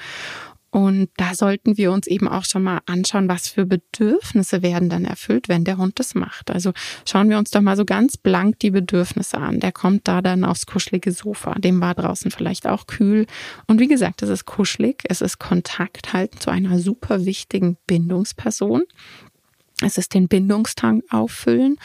Und 0.75 1.11
da 1.19 1.37
sollten 1.37 1.77
wir 1.79 1.93
uns 1.93 2.09
eben 2.09 2.27
auch 2.27 2.45
schon 2.45 2.65
mal 2.65 2.81
anschauen, 2.87 3.29
was 3.29 3.47
für 3.47 3.65
Bedürfnisse 3.65 4.61
werden 4.61 4.89
dann 4.89 5.05
erfüllt, 5.05 5.49
wenn 5.49 5.63
der 5.63 5.77
Hund 5.77 6.01
das 6.01 6.17
macht. 6.17 6.51
Also 6.51 6.73
schauen 7.09 7.31
wir 7.31 7.39
uns 7.39 7.53
doch 7.53 7.61
mal 7.61 7.77
so 7.77 7.85
ganz 7.85 8.17
blank 8.17 8.59
die 8.59 8.73
Bedürfnisse 8.73 9.39
an. 9.39 9.61
Der 9.61 9.71
kommt 9.71 10.09
da 10.09 10.21
dann 10.21 10.45
aufs 10.45 10.67
kuschelige 10.67 11.13
Sofa. 11.13 11.55
Dem 11.61 11.81
war 11.81 11.95
draußen 11.95 12.33
vielleicht 12.33 12.67
auch 12.67 12.89
kühl. 12.89 13.27
Und 13.69 13.79
wie 13.79 13.87
gesagt, 13.87 14.23
es 14.23 14.29
ist 14.29 14.47
kuschelig. 14.47 15.05
Es 15.09 15.21
ist 15.21 15.39
Kontakt 15.39 16.13
halt 16.13 16.43
zu 16.43 16.51
einer 16.51 16.81
super 16.81 17.25
wichtigen 17.25 17.77
Bindungsperson. 17.87 18.83
Es 19.85 19.99
ist 19.99 20.15
den 20.15 20.29
Bindungstank 20.29 21.05
auffüllen, 21.11 21.77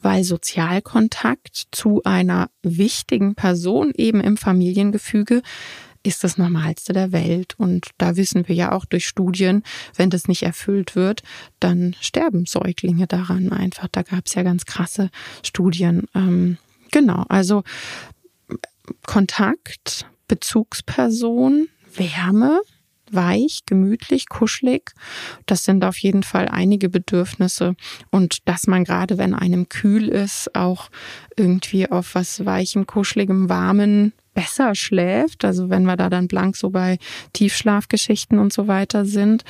weil 0.00 0.24
Sozialkontakt 0.24 1.66
zu 1.70 2.02
einer 2.04 2.50
wichtigen 2.62 3.34
Person 3.34 3.92
eben 3.96 4.20
im 4.20 4.36
Familiengefüge 4.36 5.42
ist 6.02 6.22
das 6.22 6.38
Normalste 6.38 6.92
der 6.92 7.12
Welt. 7.12 7.54
Und 7.58 7.90
da 7.98 8.16
wissen 8.16 8.46
wir 8.46 8.54
ja 8.54 8.72
auch 8.72 8.84
durch 8.84 9.06
Studien, 9.06 9.62
wenn 9.96 10.10
das 10.10 10.28
nicht 10.28 10.42
erfüllt 10.42 10.96
wird, 10.96 11.22
dann 11.60 11.96
sterben 12.00 12.46
Säuglinge 12.46 13.06
daran 13.06 13.52
einfach. 13.52 13.88
Da 13.90 14.02
gab 14.02 14.26
es 14.26 14.34
ja 14.34 14.42
ganz 14.42 14.66
krasse 14.66 15.10
Studien. 15.42 16.06
Ähm, 16.14 16.58
genau, 16.92 17.24
also 17.28 17.64
Kontakt, 19.06 20.06
Bezugsperson, 20.28 21.68
Wärme, 21.94 22.60
weich, 23.10 23.60
gemütlich, 23.66 24.28
kuschelig. 24.28 24.92
Das 25.46 25.64
sind 25.64 25.84
auf 25.84 25.98
jeden 25.98 26.22
Fall 26.22 26.48
einige 26.48 26.88
Bedürfnisse. 26.88 27.74
Und 28.10 28.48
dass 28.48 28.66
man 28.66 28.84
gerade, 28.84 29.18
wenn 29.18 29.34
einem 29.34 29.68
kühl 29.68 30.08
ist, 30.08 30.54
auch 30.54 30.90
irgendwie 31.36 31.90
auf 31.90 32.14
was 32.14 32.44
weichem, 32.44 32.86
kuscheligem, 32.86 33.48
warmen 33.48 34.12
besser 34.34 34.74
schläft, 34.74 35.44
also 35.44 35.70
wenn 35.70 35.84
wir 35.84 35.96
da 35.96 36.10
dann 36.10 36.28
blank 36.28 36.56
so 36.56 36.70
bei 36.70 36.98
Tiefschlafgeschichten 37.32 38.38
und 38.38 38.52
so 38.52 38.66
weiter 38.66 39.04
sind, 39.04 39.44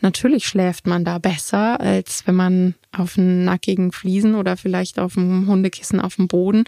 natürlich 0.00 0.46
schläft 0.46 0.86
man 0.86 1.04
da 1.04 1.18
besser, 1.18 1.78
als 1.80 2.26
wenn 2.26 2.34
man 2.34 2.74
auf 2.96 3.16
einen 3.16 3.44
nackigen 3.44 3.92
Fliesen 3.92 4.34
oder 4.34 4.56
vielleicht 4.56 4.98
auf 4.98 5.14
dem 5.14 5.46
Hundekissen 5.46 6.00
auf 6.00 6.16
dem 6.16 6.26
Boden. 6.26 6.64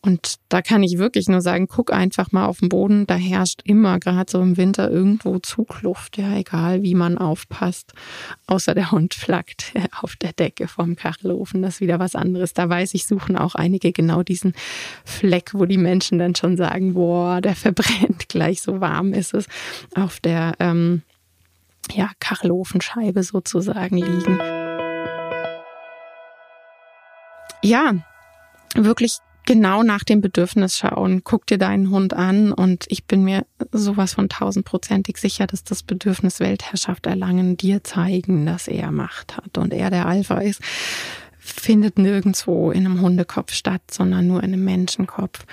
Und 0.00 0.36
da 0.48 0.62
kann 0.62 0.82
ich 0.82 0.96
wirklich 0.96 1.28
nur 1.28 1.42
sagen, 1.42 1.66
guck 1.68 1.92
einfach 1.92 2.32
mal 2.32 2.46
auf 2.46 2.60
den 2.60 2.70
Boden, 2.70 3.06
da 3.06 3.16
herrscht 3.16 3.60
immer, 3.64 3.98
gerade 3.98 4.30
so 4.30 4.40
im 4.40 4.56
Winter, 4.56 4.90
irgendwo 4.90 5.38
Zugluft, 5.40 6.16
ja, 6.16 6.36
egal 6.36 6.82
wie 6.82 6.94
man 6.94 7.18
aufpasst. 7.18 7.92
Außer 8.46 8.74
der 8.74 8.92
Hund 8.92 9.12
flackt 9.12 9.74
auf 10.00 10.16
der 10.16 10.32
Decke 10.32 10.68
vom 10.68 10.96
Kachelofen, 10.96 11.60
das 11.60 11.74
ist 11.74 11.80
wieder 11.80 11.98
was 11.98 12.14
anderes. 12.14 12.54
Da 12.54 12.68
weiß 12.68 12.94
ich, 12.94 13.06
suchen 13.06 13.36
auch 13.36 13.54
einige 13.54 13.92
genau 13.92 14.22
diesen 14.22 14.54
Fleck, 15.04 15.50
wo 15.52 15.66
die 15.66 15.76
Menschen 15.76 16.18
dann 16.18 16.34
schon 16.34 16.56
sagen, 16.56 16.94
wo 16.94 17.07
boah, 17.08 17.40
der 17.40 17.56
verbrennt 17.66 18.28
gleich, 18.28 18.60
so 18.60 18.82
warm 18.82 19.14
ist 19.14 19.32
es, 19.32 19.46
auf 19.94 20.20
der 20.20 20.52
ähm, 20.58 21.02
ja, 21.90 22.10
Kachelofenscheibe 22.20 23.22
sozusagen 23.22 23.96
liegen. 23.96 24.38
Ja, 27.62 27.94
wirklich 28.74 29.16
genau 29.46 29.82
nach 29.82 30.04
dem 30.04 30.20
Bedürfnis 30.20 30.76
schauen. 30.76 31.22
Guck 31.24 31.46
dir 31.46 31.56
deinen 31.56 31.88
Hund 31.88 32.12
an 32.12 32.52
und 32.52 32.84
ich 32.88 33.06
bin 33.06 33.24
mir 33.24 33.46
sowas 33.72 34.12
von 34.12 34.28
tausendprozentig 34.28 35.16
sicher, 35.16 35.46
dass 35.46 35.64
das 35.64 35.82
Bedürfnis 35.82 36.40
Weltherrschaft 36.40 37.06
erlangen 37.06 37.56
dir 37.56 37.82
zeigen, 37.82 38.44
dass 38.44 38.68
er 38.68 38.92
Macht 38.92 39.38
hat 39.38 39.56
und 39.56 39.72
er 39.72 39.88
der 39.88 40.04
Alpha 40.04 40.38
ist, 40.40 40.60
findet 41.38 41.98
nirgendwo 41.98 42.70
in 42.70 42.84
einem 42.84 43.00
Hundekopf 43.00 43.54
statt, 43.54 43.82
sondern 43.90 44.26
nur 44.26 44.42
in 44.42 44.52
einem 44.52 44.64
Menschenkopf. 44.64 45.46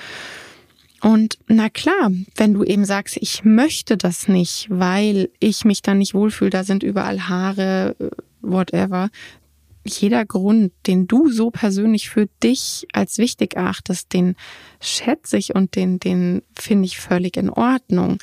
Und 1.01 1.37
na 1.47 1.69
klar, 1.69 2.11
wenn 2.35 2.53
du 2.53 2.63
eben 2.63 2.85
sagst, 2.85 3.17
ich 3.17 3.43
möchte 3.43 3.97
das 3.97 4.27
nicht, 4.27 4.67
weil 4.69 5.29
ich 5.39 5.65
mich 5.65 5.81
dann 5.81 5.99
nicht 5.99 6.13
wohlfühle, 6.13 6.49
da 6.49 6.63
sind 6.63 6.83
überall 6.83 7.27
Haare, 7.27 7.95
äh, 7.99 8.09
whatever. 8.41 9.09
Jeder 9.87 10.25
Grund, 10.25 10.71
den 10.87 11.07
du 11.07 11.29
so 11.29 11.51
persönlich 11.51 12.09
für 12.09 12.27
dich 12.41 12.87
als 12.91 13.19
wichtig 13.19 13.55
erachtest, 13.55 14.13
den 14.13 14.35
schätze 14.81 15.37
ich 15.37 15.53
und 15.53 15.75
den, 15.75 15.99
den 15.99 16.41
finde 16.57 16.85
ich 16.85 16.97
völlig 16.97 17.37
in 17.37 17.51
Ordnung. 17.51 18.17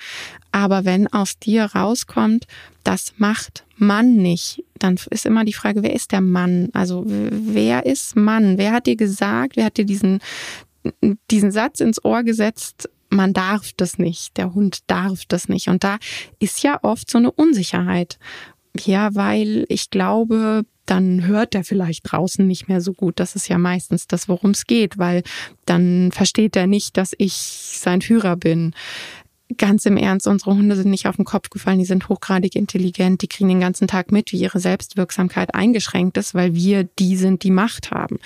Aber 0.50 0.84
wenn 0.84 1.06
aus 1.06 1.38
dir 1.38 1.66
rauskommt, 1.66 2.46
das 2.82 3.14
macht 3.18 3.64
Mann 3.76 4.16
nicht, 4.16 4.64
dann 4.78 4.98
ist 5.10 5.24
immer 5.24 5.44
die 5.44 5.52
Frage, 5.52 5.84
wer 5.84 5.94
ist 5.94 6.10
der 6.10 6.20
Mann? 6.20 6.68
Also 6.72 7.04
wer 7.06 7.86
ist 7.86 8.16
Mann? 8.16 8.58
Wer 8.58 8.72
hat 8.72 8.86
dir 8.86 8.96
gesagt, 8.96 9.56
wer 9.56 9.66
hat 9.66 9.76
dir 9.76 9.84
diesen, 9.84 10.20
diesen 11.30 11.52
Satz 11.52 11.80
ins 11.80 12.04
Ohr 12.04 12.22
gesetzt, 12.22 12.88
man 13.08 13.32
darf 13.32 13.72
das 13.76 13.98
nicht, 13.98 14.36
der 14.36 14.54
Hund 14.54 14.78
darf 14.86 15.24
das 15.26 15.48
nicht. 15.48 15.68
Und 15.68 15.84
da 15.84 15.98
ist 16.38 16.62
ja 16.62 16.78
oft 16.82 17.10
so 17.10 17.18
eine 17.18 17.30
Unsicherheit. 17.30 18.18
Ja, 18.74 19.14
weil 19.14 19.66
ich 19.68 19.90
glaube, 19.90 20.64
dann 20.86 21.26
hört 21.26 21.54
er 21.54 21.62
vielleicht 21.62 22.10
draußen 22.10 22.46
nicht 22.46 22.68
mehr 22.68 22.80
so 22.80 22.92
gut. 22.92 23.20
Das 23.20 23.36
ist 23.36 23.48
ja 23.48 23.58
meistens 23.58 24.06
das, 24.06 24.28
worum 24.28 24.50
es 24.50 24.66
geht, 24.66 24.98
weil 24.98 25.22
dann 25.66 26.10
versteht 26.10 26.56
er 26.56 26.66
nicht, 26.66 26.96
dass 26.96 27.14
ich 27.18 27.34
sein 27.34 28.00
Führer 28.00 28.36
bin 28.36 28.74
ganz 29.58 29.86
im 29.86 29.96
Ernst, 29.96 30.26
unsere 30.26 30.54
Hunde 30.54 30.76
sind 30.76 30.90
nicht 30.90 31.06
auf 31.06 31.16
den 31.16 31.24
Kopf 31.24 31.50
gefallen, 31.50 31.78
die 31.78 31.84
sind 31.84 32.08
hochgradig 32.08 32.56
intelligent, 32.56 33.22
die 33.22 33.28
kriegen 33.28 33.48
den 33.48 33.60
ganzen 33.60 33.88
Tag 33.88 34.12
mit, 34.12 34.32
wie 34.32 34.38
ihre 34.38 34.60
Selbstwirksamkeit 34.60 35.54
eingeschränkt 35.54 36.16
ist, 36.16 36.34
weil 36.34 36.54
wir 36.54 36.84
die 36.84 37.16
sind, 37.16 37.42
die 37.42 37.50
Macht 37.50 37.90
haben. 37.90 38.18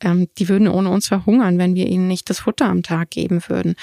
Ähm, 0.00 0.28
die 0.38 0.48
würden 0.48 0.68
ohne 0.68 0.90
uns 0.90 1.08
verhungern, 1.08 1.58
wenn 1.58 1.74
wir 1.74 1.86
ihnen 1.86 2.08
nicht 2.08 2.30
das 2.30 2.40
Futter 2.40 2.66
am 2.66 2.82
Tag 2.82 3.10
geben 3.10 3.42
würden. 3.48 3.74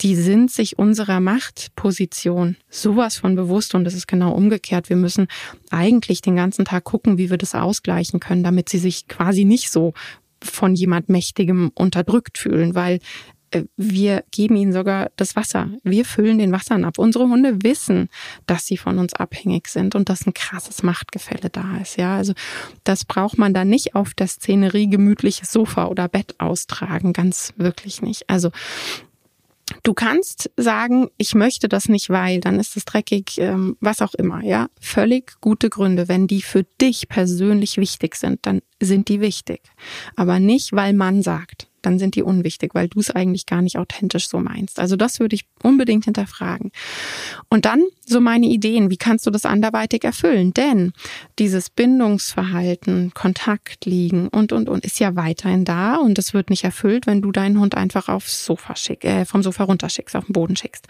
Die 0.00 0.16
sind 0.16 0.50
sich 0.50 0.78
unserer 0.78 1.20
Machtposition 1.20 2.56
sowas 2.68 3.16
von 3.16 3.36
bewusst 3.36 3.74
und 3.74 3.86
es 3.86 3.94
ist 3.94 4.08
genau 4.08 4.32
umgekehrt. 4.32 4.88
Wir 4.88 4.96
müssen 4.96 5.28
eigentlich 5.70 6.20
den 6.20 6.36
ganzen 6.36 6.64
Tag 6.64 6.84
gucken, 6.84 7.18
wie 7.18 7.30
wir 7.30 7.38
das 7.38 7.54
ausgleichen 7.54 8.20
können, 8.20 8.42
damit 8.42 8.68
sie 8.68 8.78
sich 8.78 9.08
quasi 9.08 9.44
nicht 9.44 9.70
so 9.70 9.94
von 10.44 10.74
jemand 10.74 11.08
Mächtigem 11.08 11.70
unterdrückt 11.74 12.38
fühlen, 12.38 12.74
weil 12.74 13.00
wir 13.76 14.24
geben 14.30 14.56
ihnen 14.56 14.72
sogar 14.72 15.10
das 15.16 15.36
Wasser. 15.36 15.70
Wir 15.82 16.04
füllen 16.04 16.38
den 16.38 16.52
Wassern 16.52 16.84
ab. 16.84 16.98
Unsere 16.98 17.28
Hunde 17.28 17.62
wissen, 17.62 18.08
dass 18.46 18.66
sie 18.66 18.76
von 18.76 18.98
uns 18.98 19.14
abhängig 19.14 19.68
sind 19.68 19.94
und 19.94 20.08
dass 20.08 20.26
ein 20.26 20.34
krasses 20.34 20.82
Machtgefälle 20.82 21.50
da 21.50 21.78
ist. 21.80 21.96
Ja, 21.96 22.16
also 22.16 22.34
das 22.84 23.04
braucht 23.04 23.38
man 23.38 23.54
da 23.54 23.64
nicht 23.64 23.94
auf 23.94 24.14
der 24.14 24.26
Szenerie 24.26 24.88
gemütliches 24.88 25.52
Sofa 25.52 25.86
oder 25.86 26.08
Bett 26.08 26.34
austragen. 26.38 27.12
Ganz 27.12 27.52
wirklich 27.56 28.02
nicht. 28.02 28.28
Also 28.28 28.50
Du 29.82 29.94
kannst 29.94 30.50
sagen, 30.56 31.08
ich 31.16 31.34
möchte 31.34 31.68
das 31.68 31.88
nicht, 31.88 32.10
weil, 32.10 32.40
dann 32.40 32.60
ist 32.60 32.76
es 32.76 32.84
dreckig, 32.84 33.38
ähm, 33.38 33.76
was 33.80 34.02
auch 34.02 34.14
immer, 34.14 34.42
ja. 34.44 34.68
Völlig 34.78 35.40
gute 35.40 35.70
Gründe. 35.70 36.08
Wenn 36.08 36.26
die 36.26 36.42
für 36.42 36.64
dich 36.80 37.08
persönlich 37.08 37.78
wichtig 37.78 38.16
sind, 38.16 38.40
dann 38.42 38.60
sind 38.80 39.08
die 39.08 39.20
wichtig. 39.20 39.62
Aber 40.16 40.38
nicht, 40.38 40.72
weil 40.72 40.92
man 40.92 41.22
sagt 41.22 41.68
dann 41.84 41.98
sind 41.98 42.14
die 42.14 42.22
unwichtig, 42.22 42.74
weil 42.74 42.88
du 42.88 43.00
es 43.00 43.10
eigentlich 43.10 43.46
gar 43.46 43.62
nicht 43.62 43.78
authentisch 43.78 44.28
so 44.28 44.38
meinst. 44.38 44.80
Also 44.80 44.96
das 44.96 45.20
würde 45.20 45.36
ich 45.36 45.44
unbedingt 45.62 46.04
hinterfragen. 46.04 46.70
Und 47.48 47.64
dann 47.64 47.84
so 48.06 48.20
meine 48.20 48.46
Ideen, 48.46 48.90
wie 48.90 48.96
kannst 48.96 49.26
du 49.26 49.30
das 49.30 49.44
anderweitig 49.44 50.04
erfüllen? 50.04 50.52
Denn 50.54 50.92
dieses 51.38 51.70
Bindungsverhalten, 51.70 53.12
Kontakt 53.14 53.86
liegen 53.86 54.28
und, 54.28 54.52
und, 54.52 54.68
und 54.68 54.84
ist 54.84 55.00
ja 55.00 55.16
weiterhin 55.16 55.64
da 55.64 55.96
und 55.96 56.18
es 56.18 56.34
wird 56.34 56.50
nicht 56.50 56.64
erfüllt, 56.64 57.06
wenn 57.06 57.22
du 57.22 57.32
deinen 57.32 57.58
Hund 57.58 57.74
einfach 57.74 58.08
aufs 58.08 58.44
Sofa 58.44 58.76
schick, 58.76 59.04
äh, 59.04 59.24
vom 59.24 59.42
Sofa 59.42 59.64
runterschickst, 59.64 60.16
auf 60.16 60.26
den 60.26 60.32
Boden 60.32 60.56
schickst. 60.56 60.86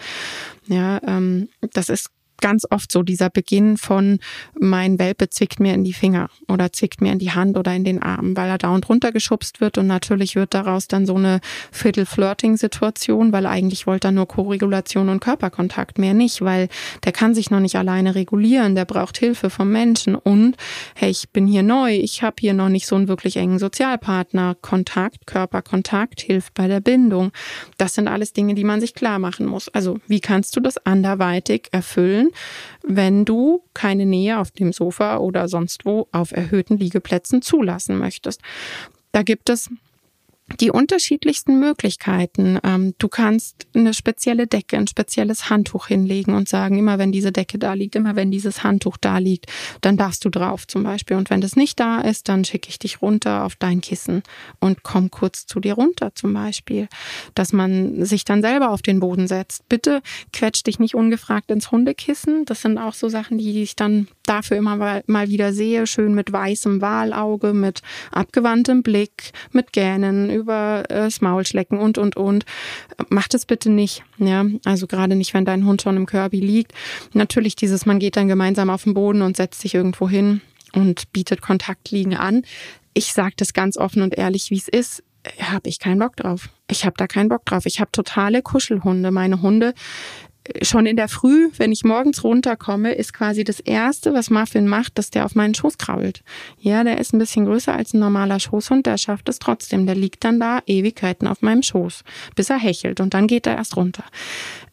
Ja, 0.66 1.00
ähm, 1.06 1.48
das 1.72 1.88
ist 1.88 2.10
ganz 2.44 2.66
oft 2.68 2.92
so 2.92 3.02
dieser 3.02 3.30
Beginn 3.30 3.78
von 3.78 4.18
mein 4.60 4.98
Welpe 4.98 5.30
zwickt 5.30 5.60
mir 5.60 5.72
in 5.72 5.82
die 5.82 5.94
Finger 5.94 6.28
oder 6.46 6.74
zwickt 6.74 7.00
mir 7.00 7.10
in 7.10 7.18
die 7.18 7.30
Hand 7.30 7.56
oder 7.56 7.74
in 7.74 7.84
den 7.84 8.02
Arm, 8.02 8.36
weil 8.36 8.50
er 8.50 8.58
da 8.58 8.68
und 8.74 8.86
runter 8.86 9.12
geschubst 9.12 9.62
wird 9.62 9.78
und 9.78 9.86
natürlich 9.86 10.36
wird 10.36 10.52
daraus 10.52 10.86
dann 10.86 11.06
so 11.06 11.14
eine 11.14 11.40
Viertel-Flirting-Situation, 11.72 13.32
weil 13.32 13.46
eigentlich 13.46 13.86
wollte 13.86 14.08
er 14.08 14.12
nur 14.12 14.28
Koregulation 14.28 15.08
und 15.08 15.20
Körperkontakt, 15.20 15.96
mehr 15.96 16.12
nicht, 16.12 16.42
weil 16.42 16.68
der 17.04 17.12
kann 17.12 17.34
sich 17.34 17.50
noch 17.50 17.60
nicht 17.60 17.76
alleine 17.76 18.14
regulieren, 18.14 18.74
der 18.74 18.84
braucht 18.84 19.16
Hilfe 19.16 19.48
vom 19.48 19.72
Menschen 19.72 20.14
und 20.14 20.58
hey, 20.96 21.08
ich 21.08 21.30
bin 21.30 21.46
hier 21.46 21.62
neu, 21.62 21.94
ich 21.94 22.22
habe 22.22 22.36
hier 22.40 22.52
noch 22.52 22.68
nicht 22.68 22.86
so 22.86 22.96
einen 22.96 23.08
wirklich 23.08 23.38
engen 23.38 23.58
Sozialpartner, 23.58 24.54
Kontakt, 24.60 25.26
Körperkontakt 25.26 26.20
hilft 26.20 26.52
bei 26.52 26.68
der 26.68 26.80
Bindung. 26.80 27.32
Das 27.78 27.94
sind 27.94 28.06
alles 28.06 28.34
Dinge, 28.34 28.54
die 28.54 28.64
man 28.64 28.82
sich 28.82 28.92
klar 28.92 29.18
machen 29.18 29.46
muss. 29.46 29.70
Also, 29.70 29.98
wie 30.08 30.20
kannst 30.20 30.54
du 30.56 30.60
das 30.60 30.76
anderweitig 30.84 31.68
erfüllen? 31.72 32.32
Wenn 32.82 33.24
du 33.24 33.62
keine 33.74 34.06
Nähe 34.06 34.38
auf 34.38 34.50
dem 34.50 34.72
Sofa 34.72 35.18
oder 35.18 35.48
sonst 35.48 35.84
wo 35.84 36.08
auf 36.12 36.32
erhöhten 36.32 36.78
Liegeplätzen 36.78 37.42
zulassen 37.42 37.98
möchtest. 37.98 38.40
Da 39.12 39.22
gibt 39.22 39.48
es 39.48 39.70
die 40.60 40.70
unterschiedlichsten 40.70 41.58
Möglichkeiten. 41.58 42.58
Ähm, 42.62 42.94
du 42.98 43.08
kannst 43.08 43.66
eine 43.74 43.94
spezielle 43.94 44.46
Decke, 44.46 44.76
ein 44.76 44.86
spezielles 44.86 45.48
Handtuch 45.48 45.86
hinlegen 45.86 46.34
und 46.34 46.48
sagen, 46.48 46.78
immer 46.78 46.98
wenn 46.98 47.12
diese 47.12 47.32
Decke 47.32 47.58
da 47.58 47.72
liegt, 47.72 47.96
immer 47.96 48.14
wenn 48.14 48.30
dieses 48.30 48.62
Handtuch 48.62 48.98
da 48.98 49.18
liegt, 49.18 49.46
dann 49.80 49.96
darfst 49.96 50.24
du 50.24 50.28
drauf 50.28 50.66
zum 50.66 50.82
Beispiel. 50.82 51.16
Und 51.16 51.30
wenn 51.30 51.40
das 51.40 51.56
nicht 51.56 51.80
da 51.80 52.00
ist, 52.00 52.28
dann 52.28 52.44
schicke 52.44 52.68
ich 52.68 52.78
dich 52.78 53.00
runter 53.00 53.44
auf 53.44 53.56
dein 53.56 53.80
Kissen 53.80 54.22
und 54.60 54.82
komm 54.82 55.10
kurz 55.10 55.46
zu 55.46 55.60
dir 55.60 55.74
runter 55.74 56.14
zum 56.14 56.34
Beispiel. 56.34 56.88
Dass 57.34 57.52
man 57.52 58.04
sich 58.04 58.24
dann 58.24 58.42
selber 58.42 58.70
auf 58.70 58.82
den 58.82 59.00
Boden 59.00 59.26
setzt. 59.26 59.66
Bitte 59.70 60.02
quetsch 60.32 60.62
dich 60.62 60.78
nicht 60.78 60.94
ungefragt 60.94 61.50
ins 61.50 61.70
Hundekissen. 61.70 62.44
Das 62.44 62.60
sind 62.60 62.76
auch 62.76 62.94
so 62.94 63.08
Sachen, 63.08 63.38
die 63.38 63.62
ich 63.62 63.76
dann 63.76 64.08
dafür 64.26 64.58
immer 64.58 65.02
mal 65.06 65.28
wieder 65.28 65.54
sehe. 65.54 65.86
Schön 65.86 66.14
mit 66.14 66.32
weißem 66.32 66.82
Walauge, 66.82 67.54
mit 67.54 67.80
abgewandtem 68.12 68.82
Blick, 68.82 69.32
mit 69.52 69.72
Gähnen 69.72 70.33
über 70.34 70.84
äh, 70.88 70.94
das 70.94 71.20
Maul 71.20 71.46
schlecken 71.46 71.78
und, 71.78 71.98
und, 71.98 72.16
und. 72.16 72.44
Mach 73.08 73.28
das 73.28 73.46
bitte 73.46 73.70
nicht. 73.70 74.02
Ja, 74.18 74.44
also 74.64 74.86
gerade 74.86 75.16
nicht, 75.16 75.34
wenn 75.34 75.44
dein 75.44 75.64
Hund 75.64 75.82
schon 75.82 75.96
im 75.96 76.06
Kirby 76.06 76.40
liegt. 76.40 76.72
Natürlich 77.12 77.56
dieses, 77.56 77.86
man 77.86 77.98
geht 77.98 78.16
dann 78.16 78.28
gemeinsam 78.28 78.70
auf 78.70 78.84
den 78.84 78.94
Boden 78.94 79.22
und 79.22 79.36
setzt 79.36 79.60
sich 79.60 79.74
irgendwo 79.74 80.08
hin 80.08 80.40
und 80.72 81.12
bietet 81.12 81.40
Kontaktliegen 81.40 82.14
an. 82.14 82.42
Ich 82.92 83.12
sage 83.12 83.34
das 83.36 83.52
ganz 83.52 83.76
offen 83.76 84.02
und 84.02 84.16
ehrlich, 84.16 84.50
wie 84.50 84.58
es 84.58 84.68
ist 84.68 85.02
habe 85.40 85.68
ich 85.68 85.78
keinen 85.78 85.98
Bock 85.98 86.16
drauf. 86.16 86.50
Ich 86.70 86.84
habe 86.84 86.94
da 86.96 87.06
keinen 87.06 87.28
Bock 87.28 87.44
drauf. 87.44 87.66
Ich 87.66 87.80
habe 87.80 87.90
totale 87.92 88.42
Kuschelhunde. 88.42 89.10
Meine 89.10 89.40
Hunde 89.42 89.74
schon 90.62 90.86
in 90.86 90.96
der 90.96 91.08
Früh, 91.08 91.50
wenn 91.56 91.72
ich 91.72 91.84
morgens 91.84 92.22
runterkomme, 92.22 92.92
ist 92.92 93.12
quasi 93.12 93.44
das 93.44 93.60
erste, 93.60 94.12
was 94.12 94.30
Muffin 94.30 94.68
macht, 94.68 94.98
dass 94.98 95.10
der 95.10 95.24
auf 95.24 95.34
meinen 95.34 95.54
Schoß 95.54 95.78
krabbelt. 95.78 96.22
Ja, 96.58 96.84
der 96.84 96.98
ist 96.98 97.14
ein 97.14 97.18
bisschen 97.18 97.46
größer 97.46 97.74
als 97.74 97.94
ein 97.94 98.00
normaler 98.00 98.40
Schoßhund, 98.40 98.86
der 98.86 98.98
schafft 98.98 99.28
es 99.28 99.38
trotzdem. 99.38 99.86
Der 99.86 99.94
liegt 99.94 100.24
dann 100.24 100.40
da 100.40 100.60
Ewigkeiten 100.66 101.26
auf 101.26 101.42
meinem 101.42 101.62
Schoß, 101.62 102.02
bis 102.36 102.50
er 102.50 102.58
hechelt 102.58 103.00
und 103.00 103.14
dann 103.14 103.26
geht 103.26 103.46
er 103.46 103.56
erst 103.56 103.76
runter. 103.76 104.04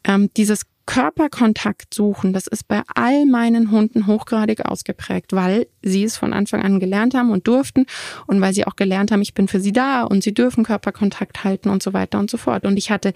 Ähm, 0.03 0.29
dieses 0.35 0.65
Körperkontakt 0.85 1.93
suchen, 1.93 2.33
das 2.33 2.47
ist 2.47 2.67
bei 2.67 2.81
all 2.95 3.25
meinen 3.25 3.71
Hunden 3.71 4.07
hochgradig 4.07 4.65
ausgeprägt, 4.65 5.31
weil 5.31 5.67
sie 5.81 6.03
es 6.03 6.17
von 6.17 6.33
Anfang 6.33 6.61
an 6.63 6.79
gelernt 6.79 7.13
haben 7.13 7.29
und 7.29 7.47
durften 7.47 7.85
und 8.27 8.41
weil 8.41 8.53
sie 8.53 8.65
auch 8.65 8.75
gelernt 8.75 9.11
haben, 9.11 9.21
ich 9.21 9.33
bin 9.33 9.47
für 9.47 9.60
sie 9.60 9.71
da 9.71 10.03
und 10.03 10.23
sie 10.23 10.34
dürfen 10.34 10.63
Körperkontakt 10.65 11.43
halten 11.43 11.69
und 11.69 11.81
so 11.81 11.93
weiter 11.93 12.19
und 12.19 12.29
so 12.29 12.38
fort. 12.38 12.65
Und 12.65 12.77
ich 12.77 12.91
hatte 12.91 13.13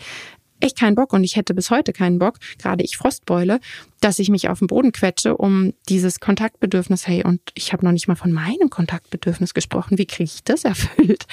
echt 0.66 0.78
keinen 0.78 0.96
Bock 0.96 1.14
und 1.14 1.24
ich 1.24 1.36
hätte 1.36 1.54
bis 1.54 1.70
heute 1.70 1.94
keinen 1.94 2.20
Bock, 2.20 2.38
gerade 2.58 2.84
ich 2.84 2.98
Frostbeule, 2.98 3.60
dass 4.02 4.20
ich 4.20 4.30
mich 4.30 4.50
auf 4.50 4.60
den 4.60 4.68
Boden 4.68 4.92
quetsche, 4.92 5.38
um 5.38 5.74
dieses 5.90 6.20
Kontaktbedürfnis, 6.20 7.08
hey, 7.08 7.24
und 7.24 7.40
ich 7.54 7.74
habe 7.74 7.86
noch 7.86 7.92
nicht 7.92 8.08
mal 8.08 8.16
von 8.16 8.32
meinem 8.32 8.70
Kontaktbedürfnis 8.70 9.54
gesprochen, 9.54 9.98
wie 9.98 10.06
kriege 10.06 10.26
ich 10.26 10.44
das 10.44 10.66
erfüllt? 10.66 11.26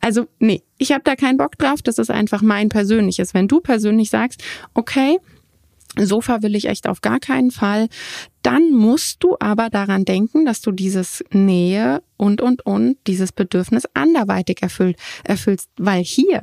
Also 0.00 0.26
nee, 0.38 0.62
ich 0.78 0.92
habe 0.92 1.02
da 1.04 1.16
keinen 1.16 1.38
Bock 1.38 1.56
drauf, 1.58 1.82
das 1.82 1.98
ist 1.98 2.10
einfach 2.10 2.42
mein 2.42 2.68
persönliches. 2.68 3.34
Wenn 3.34 3.48
du 3.48 3.60
persönlich 3.60 4.10
sagst, 4.10 4.42
okay, 4.74 5.18
Sofa 5.98 6.42
will 6.42 6.54
ich 6.54 6.66
echt 6.66 6.86
auf 6.86 7.00
gar 7.00 7.18
keinen 7.18 7.50
Fall. 7.50 7.88
Dann 8.42 8.70
musst 8.72 9.22
du 9.22 9.36
aber 9.40 9.70
daran 9.70 10.04
denken, 10.04 10.44
dass 10.44 10.60
du 10.60 10.70
dieses 10.70 11.24
Nähe 11.32 12.02
und, 12.16 12.40
und, 12.40 12.64
und, 12.64 12.96
dieses 13.06 13.32
Bedürfnis 13.32 13.84
anderweitig 13.94 14.62
erfüllt, 14.62 14.96
erfüllst, 15.24 15.68
weil 15.78 16.02
hier 16.02 16.42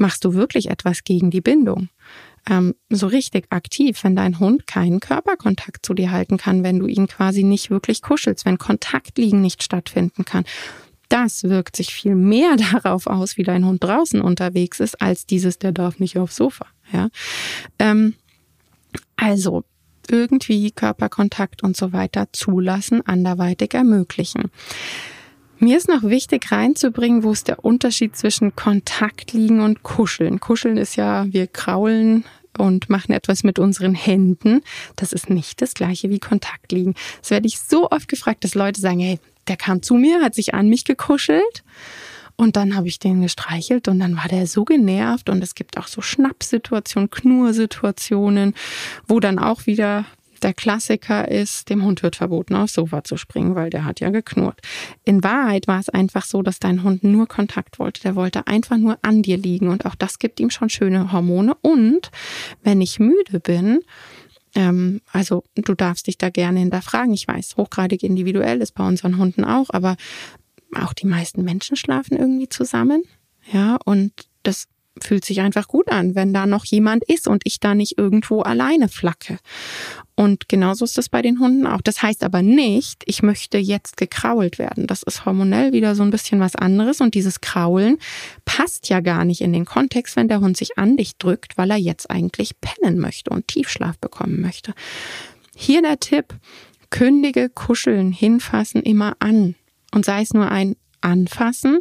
machst 0.00 0.24
du 0.24 0.34
wirklich 0.34 0.70
etwas 0.70 1.04
gegen 1.04 1.30
die 1.30 1.40
Bindung. 1.40 1.88
Ähm, 2.48 2.74
so 2.88 3.06
richtig 3.06 3.46
aktiv, 3.50 4.02
wenn 4.02 4.16
dein 4.16 4.40
Hund 4.40 4.66
keinen 4.66 5.00
Körperkontakt 5.00 5.84
zu 5.84 5.94
dir 5.94 6.10
halten 6.10 6.38
kann, 6.38 6.64
wenn 6.64 6.78
du 6.78 6.86
ihn 6.86 7.06
quasi 7.06 7.42
nicht 7.42 7.70
wirklich 7.70 8.00
kuschelst, 8.00 8.46
wenn 8.46 8.58
Kontaktliegen 8.58 9.42
nicht 9.42 9.62
stattfinden 9.62 10.24
kann. 10.24 10.44
Das 11.10 11.44
wirkt 11.44 11.76
sich 11.76 11.92
viel 11.92 12.14
mehr 12.14 12.56
darauf 12.72 13.06
aus, 13.06 13.36
wie 13.36 13.42
dein 13.42 13.66
Hund 13.66 13.84
draußen 13.84 14.20
unterwegs 14.22 14.80
ist, 14.80 15.00
als 15.02 15.26
dieses, 15.26 15.58
der 15.58 15.72
darf 15.72 15.98
nicht 15.98 16.16
aufs 16.16 16.36
Sofa. 16.36 16.66
Ja? 16.92 17.08
Ähm, 17.78 18.14
also 19.16 19.64
irgendwie 20.08 20.70
Körperkontakt 20.70 21.62
und 21.62 21.76
so 21.76 21.92
weiter 21.92 22.28
zulassen, 22.32 23.06
anderweitig 23.06 23.74
ermöglichen. 23.74 24.50
Mir 25.62 25.76
ist 25.76 25.88
noch 25.88 26.02
wichtig 26.02 26.50
reinzubringen, 26.50 27.22
wo 27.22 27.32
ist 27.32 27.46
der 27.46 27.62
Unterschied 27.62 28.16
zwischen 28.16 28.56
Kontakt 28.56 29.34
liegen 29.34 29.60
und 29.60 29.82
Kuscheln. 29.82 30.40
Kuscheln 30.40 30.78
ist 30.78 30.96
ja, 30.96 31.26
wir 31.30 31.46
kraulen 31.48 32.24
und 32.56 32.88
machen 32.88 33.12
etwas 33.12 33.44
mit 33.44 33.58
unseren 33.58 33.94
Händen. 33.94 34.62
Das 34.96 35.12
ist 35.12 35.28
nicht 35.28 35.60
das 35.60 35.74
gleiche 35.74 36.08
wie 36.08 36.18
Kontakt 36.18 36.72
liegen. 36.72 36.94
Das 37.20 37.30
werde 37.30 37.46
ich 37.46 37.60
so 37.60 37.90
oft 37.90 38.08
gefragt, 38.08 38.42
dass 38.42 38.54
Leute 38.54 38.80
sagen, 38.80 39.00
hey, 39.00 39.20
der 39.48 39.58
kam 39.58 39.82
zu 39.82 39.96
mir, 39.96 40.22
hat 40.22 40.34
sich 40.34 40.54
an 40.54 40.66
mich 40.66 40.86
gekuschelt. 40.86 41.62
Und 42.36 42.56
dann 42.56 42.74
habe 42.74 42.88
ich 42.88 42.98
den 42.98 43.20
gestreichelt 43.20 43.86
und 43.86 44.00
dann 44.00 44.16
war 44.16 44.28
der 44.28 44.46
so 44.46 44.64
genervt 44.64 45.28
und 45.28 45.42
es 45.42 45.54
gibt 45.54 45.76
auch 45.76 45.88
so 45.88 46.00
Schnappsituationen, 46.00 47.10
Knursituationen, 47.10 48.54
wo 49.06 49.20
dann 49.20 49.38
auch 49.38 49.66
wieder 49.66 50.06
der 50.42 50.54
Klassiker 50.54 51.28
ist, 51.28 51.68
dem 51.68 51.84
Hund 51.84 52.02
wird 52.02 52.16
verboten, 52.16 52.54
aufs 52.54 52.74
Sofa 52.74 53.04
zu 53.04 53.16
springen, 53.16 53.54
weil 53.54 53.70
der 53.70 53.84
hat 53.84 54.00
ja 54.00 54.10
geknurrt. 54.10 54.60
In 55.04 55.22
Wahrheit 55.22 55.68
war 55.68 55.80
es 55.80 55.88
einfach 55.88 56.24
so, 56.24 56.42
dass 56.42 56.58
dein 56.58 56.82
Hund 56.82 57.04
nur 57.04 57.26
Kontakt 57.26 57.78
wollte. 57.78 58.02
Der 58.02 58.16
wollte 58.16 58.46
einfach 58.46 58.76
nur 58.76 58.98
an 59.02 59.22
dir 59.22 59.36
liegen 59.36 59.68
und 59.68 59.86
auch 59.86 59.94
das 59.94 60.18
gibt 60.18 60.40
ihm 60.40 60.50
schon 60.50 60.70
schöne 60.70 61.12
Hormone. 61.12 61.54
Und 61.62 62.10
wenn 62.62 62.80
ich 62.80 62.98
müde 62.98 63.40
bin, 63.40 63.80
ähm, 64.54 65.00
also 65.12 65.44
du 65.54 65.74
darfst 65.74 66.06
dich 66.06 66.18
da 66.18 66.30
gerne 66.30 66.60
hinterfragen. 66.60 67.14
Ich 67.14 67.28
weiß, 67.28 67.56
hochgradig 67.56 68.02
individuell 68.02 68.60
ist 68.60 68.72
bei 68.72 68.86
unseren 68.86 69.18
Hunden 69.18 69.44
auch, 69.44 69.70
aber 69.70 69.96
auch 70.74 70.92
die 70.92 71.06
meisten 71.06 71.44
Menschen 71.44 71.76
schlafen 71.76 72.16
irgendwie 72.16 72.48
zusammen. 72.48 73.02
Ja, 73.52 73.78
und 73.84 74.12
das 74.42 74.66
fühlt 75.02 75.24
sich 75.24 75.40
einfach 75.40 75.68
gut 75.68 75.90
an, 75.90 76.14
wenn 76.14 76.34
da 76.34 76.46
noch 76.46 76.64
jemand 76.64 77.04
ist 77.04 77.28
und 77.28 77.42
ich 77.44 77.60
da 77.60 77.74
nicht 77.74 77.98
irgendwo 77.98 78.42
alleine 78.42 78.88
flacke. 78.88 79.38
Und 80.20 80.50
genauso 80.50 80.84
ist 80.84 80.98
das 80.98 81.08
bei 81.08 81.22
den 81.22 81.40
Hunden 81.40 81.66
auch. 81.66 81.80
Das 81.80 82.02
heißt 82.02 82.24
aber 82.24 82.42
nicht, 82.42 83.04
ich 83.06 83.22
möchte 83.22 83.56
jetzt 83.56 83.96
gekrault 83.96 84.58
werden. 84.58 84.86
Das 84.86 85.02
ist 85.02 85.24
hormonell 85.24 85.72
wieder 85.72 85.94
so 85.94 86.02
ein 86.02 86.10
bisschen 86.10 86.40
was 86.40 86.54
anderes 86.54 87.00
und 87.00 87.14
dieses 87.14 87.40
Kraulen 87.40 87.96
passt 88.44 88.90
ja 88.90 89.00
gar 89.00 89.24
nicht 89.24 89.40
in 89.40 89.54
den 89.54 89.64
Kontext, 89.64 90.16
wenn 90.16 90.28
der 90.28 90.42
Hund 90.42 90.58
sich 90.58 90.76
an 90.76 90.98
dich 90.98 91.16
drückt, 91.16 91.56
weil 91.56 91.70
er 91.70 91.78
jetzt 91.78 92.10
eigentlich 92.10 92.52
pennen 92.60 92.98
möchte 92.98 93.30
und 93.30 93.48
Tiefschlaf 93.48 93.96
bekommen 93.96 94.42
möchte. 94.42 94.74
Hier 95.56 95.80
der 95.80 95.98
Tipp, 95.98 96.34
kündige 96.90 97.48
Kuscheln, 97.48 98.12
hinfassen 98.12 98.82
immer 98.82 99.16
an 99.20 99.54
und 99.94 100.04
sei 100.04 100.20
es 100.20 100.34
nur 100.34 100.50
ein 100.50 100.76
Anfassen, 101.00 101.78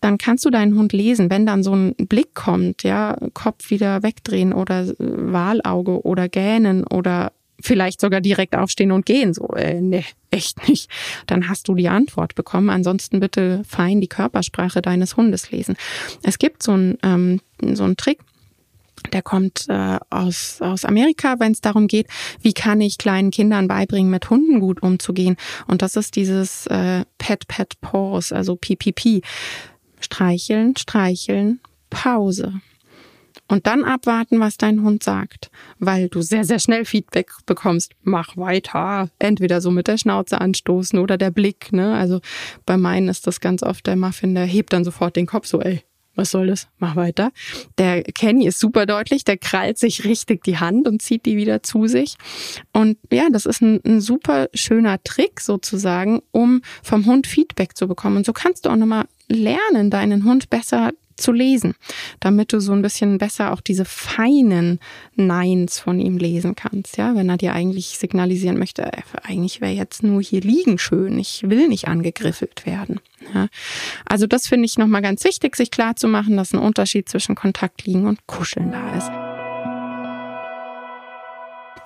dann 0.00 0.16
kannst 0.18 0.44
du 0.44 0.50
deinen 0.50 0.78
Hund 0.78 0.92
lesen, 0.92 1.28
wenn 1.28 1.44
dann 1.44 1.64
so 1.64 1.74
ein 1.74 1.96
Blick 1.96 2.34
kommt, 2.34 2.84
ja, 2.84 3.16
Kopf 3.32 3.70
wieder 3.70 4.04
wegdrehen 4.04 4.52
oder 4.52 4.86
Wahlauge 4.98 6.06
oder 6.06 6.28
gähnen 6.28 6.84
oder 6.86 7.32
vielleicht 7.64 8.00
sogar 8.00 8.20
direkt 8.20 8.54
aufstehen 8.54 8.92
und 8.92 9.06
gehen, 9.06 9.34
so, 9.34 9.48
äh, 9.54 9.80
nee, 9.80 10.04
echt 10.30 10.68
nicht. 10.68 10.90
Dann 11.26 11.48
hast 11.48 11.68
du 11.68 11.74
die 11.74 11.88
Antwort 11.88 12.34
bekommen. 12.34 12.70
Ansonsten 12.70 13.20
bitte 13.20 13.62
fein 13.66 14.00
die 14.00 14.08
Körpersprache 14.08 14.82
deines 14.82 15.16
Hundes 15.16 15.50
lesen. 15.50 15.76
Es 16.22 16.38
gibt 16.38 16.62
so 16.62 16.72
einen, 16.72 16.98
ähm, 17.02 17.40
so 17.74 17.84
einen 17.84 17.96
Trick, 17.96 18.20
der 19.12 19.22
kommt 19.22 19.66
äh, 19.68 19.98
aus, 20.10 20.60
aus 20.60 20.84
Amerika, 20.84 21.36
wenn 21.38 21.52
es 21.52 21.60
darum 21.60 21.88
geht, 21.88 22.06
wie 22.40 22.52
kann 22.52 22.80
ich 22.80 22.98
kleinen 22.98 23.30
Kindern 23.30 23.68
beibringen, 23.68 24.10
mit 24.10 24.28
Hunden 24.30 24.60
gut 24.60 24.82
umzugehen. 24.82 25.36
Und 25.66 25.82
das 25.82 25.96
ist 25.96 26.16
dieses 26.16 26.66
äh, 26.66 27.04
Pet 27.18 27.48
Pet 27.48 27.80
Pause, 27.80 28.34
also 28.34 28.56
PPP. 28.56 29.22
Streicheln, 30.00 30.76
streicheln, 30.76 31.60
Pause. 31.88 32.60
Und 33.48 33.66
dann 33.66 33.84
abwarten, 33.84 34.40
was 34.40 34.56
dein 34.56 34.82
Hund 34.82 35.02
sagt, 35.02 35.50
weil 35.78 36.08
du 36.08 36.22
sehr, 36.22 36.44
sehr 36.44 36.58
schnell 36.58 36.84
Feedback 36.84 37.32
bekommst. 37.46 37.92
Mach 38.02 38.36
weiter. 38.36 39.10
Entweder 39.18 39.60
so 39.60 39.70
mit 39.70 39.88
der 39.88 39.98
Schnauze 39.98 40.40
anstoßen 40.40 40.98
oder 40.98 41.18
der 41.18 41.30
Blick. 41.30 41.72
Ne? 41.72 41.94
Also 41.94 42.20
bei 42.64 42.76
meinen 42.76 43.08
ist 43.08 43.26
das 43.26 43.40
ganz 43.40 43.62
oft 43.62 43.86
der 43.86 43.96
Muffin, 43.96 44.34
der 44.34 44.46
hebt 44.46 44.72
dann 44.72 44.84
sofort 44.84 45.16
den 45.16 45.26
Kopf 45.26 45.46
so, 45.46 45.60
ey, 45.60 45.82
was 46.16 46.30
soll 46.30 46.46
das? 46.46 46.68
Mach 46.78 46.96
weiter. 46.96 47.32
Der 47.78 48.02
Kenny 48.02 48.46
ist 48.46 48.60
super 48.60 48.86
deutlich, 48.86 49.24
der 49.24 49.36
krallt 49.36 49.78
sich 49.78 50.04
richtig 50.04 50.44
die 50.44 50.58
Hand 50.58 50.86
und 50.86 51.02
zieht 51.02 51.26
die 51.26 51.36
wieder 51.36 51.62
zu 51.62 51.86
sich. 51.86 52.16
Und 52.72 52.98
ja, 53.12 53.28
das 53.30 53.46
ist 53.46 53.60
ein, 53.62 53.80
ein 53.84 54.00
super 54.00 54.48
schöner 54.54 55.02
Trick 55.02 55.40
sozusagen, 55.40 56.22
um 56.30 56.62
vom 56.82 57.06
Hund 57.06 57.26
Feedback 57.26 57.76
zu 57.76 57.88
bekommen. 57.88 58.18
Und 58.18 58.26
so 58.26 58.32
kannst 58.32 58.64
du 58.64 58.70
auch 58.70 58.76
nochmal 58.76 59.06
lernen, 59.28 59.90
deinen 59.90 60.24
Hund 60.24 60.50
besser 60.50 60.92
zu 61.16 61.32
lesen, 61.32 61.74
damit 62.20 62.52
du 62.52 62.60
so 62.60 62.72
ein 62.72 62.82
bisschen 62.82 63.18
besser 63.18 63.52
auch 63.52 63.60
diese 63.60 63.84
feinen 63.84 64.80
Neins 65.16 65.78
von 65.78 66.00
ihm 66.00 66.18
lesen 66.18 66.54
kannst. 66.54 66.96
Ja, 66.96 67.14
wenn 67.14 67.28
er 67.28 67.36
dir 67.36 67.52
eigentlich 67.52 67.98
signalisieren 67.98 68.58
möchte, 68.58 68.82
äh, 68.82 69.02
eigentlich 69.22 69.60
wäre 69.60 69.72
jetzt 69.72 70.02
nur 70.02 70.22
hier 70.22 70.40
liegen 70.40 70.78
schön, 70.78 71.18
ich 71.18 71.42
will 71.44 71.68
nicht 71.68 71.88
angegriffelt 71.88 72.66
werden. 72.66 73.00
Ja, 73.32 73.48
also 74.06 74.26
das 74.26 74.46
finde 74.46 74.66
ich 74.66 74.76
nochmal 74.76 75.02
ganz 75.02 75.24
wichtig, 75.24 75.56
sich 75.56 75.70
klar 75.70 75.96
zu 75.96 76.08
machen, 76.08 76.36
dass 76.36 76.52
ein 76.52 76.58
Unterschied 76.58 77.08
zwischen 77.08 77.34
Kontakt 77.34 77.86
liegen 77.86 78.06
und 78.06 78.26
Kuscheln 78.26 78.70
da 78.72 78.96
ist. 78.96 79.23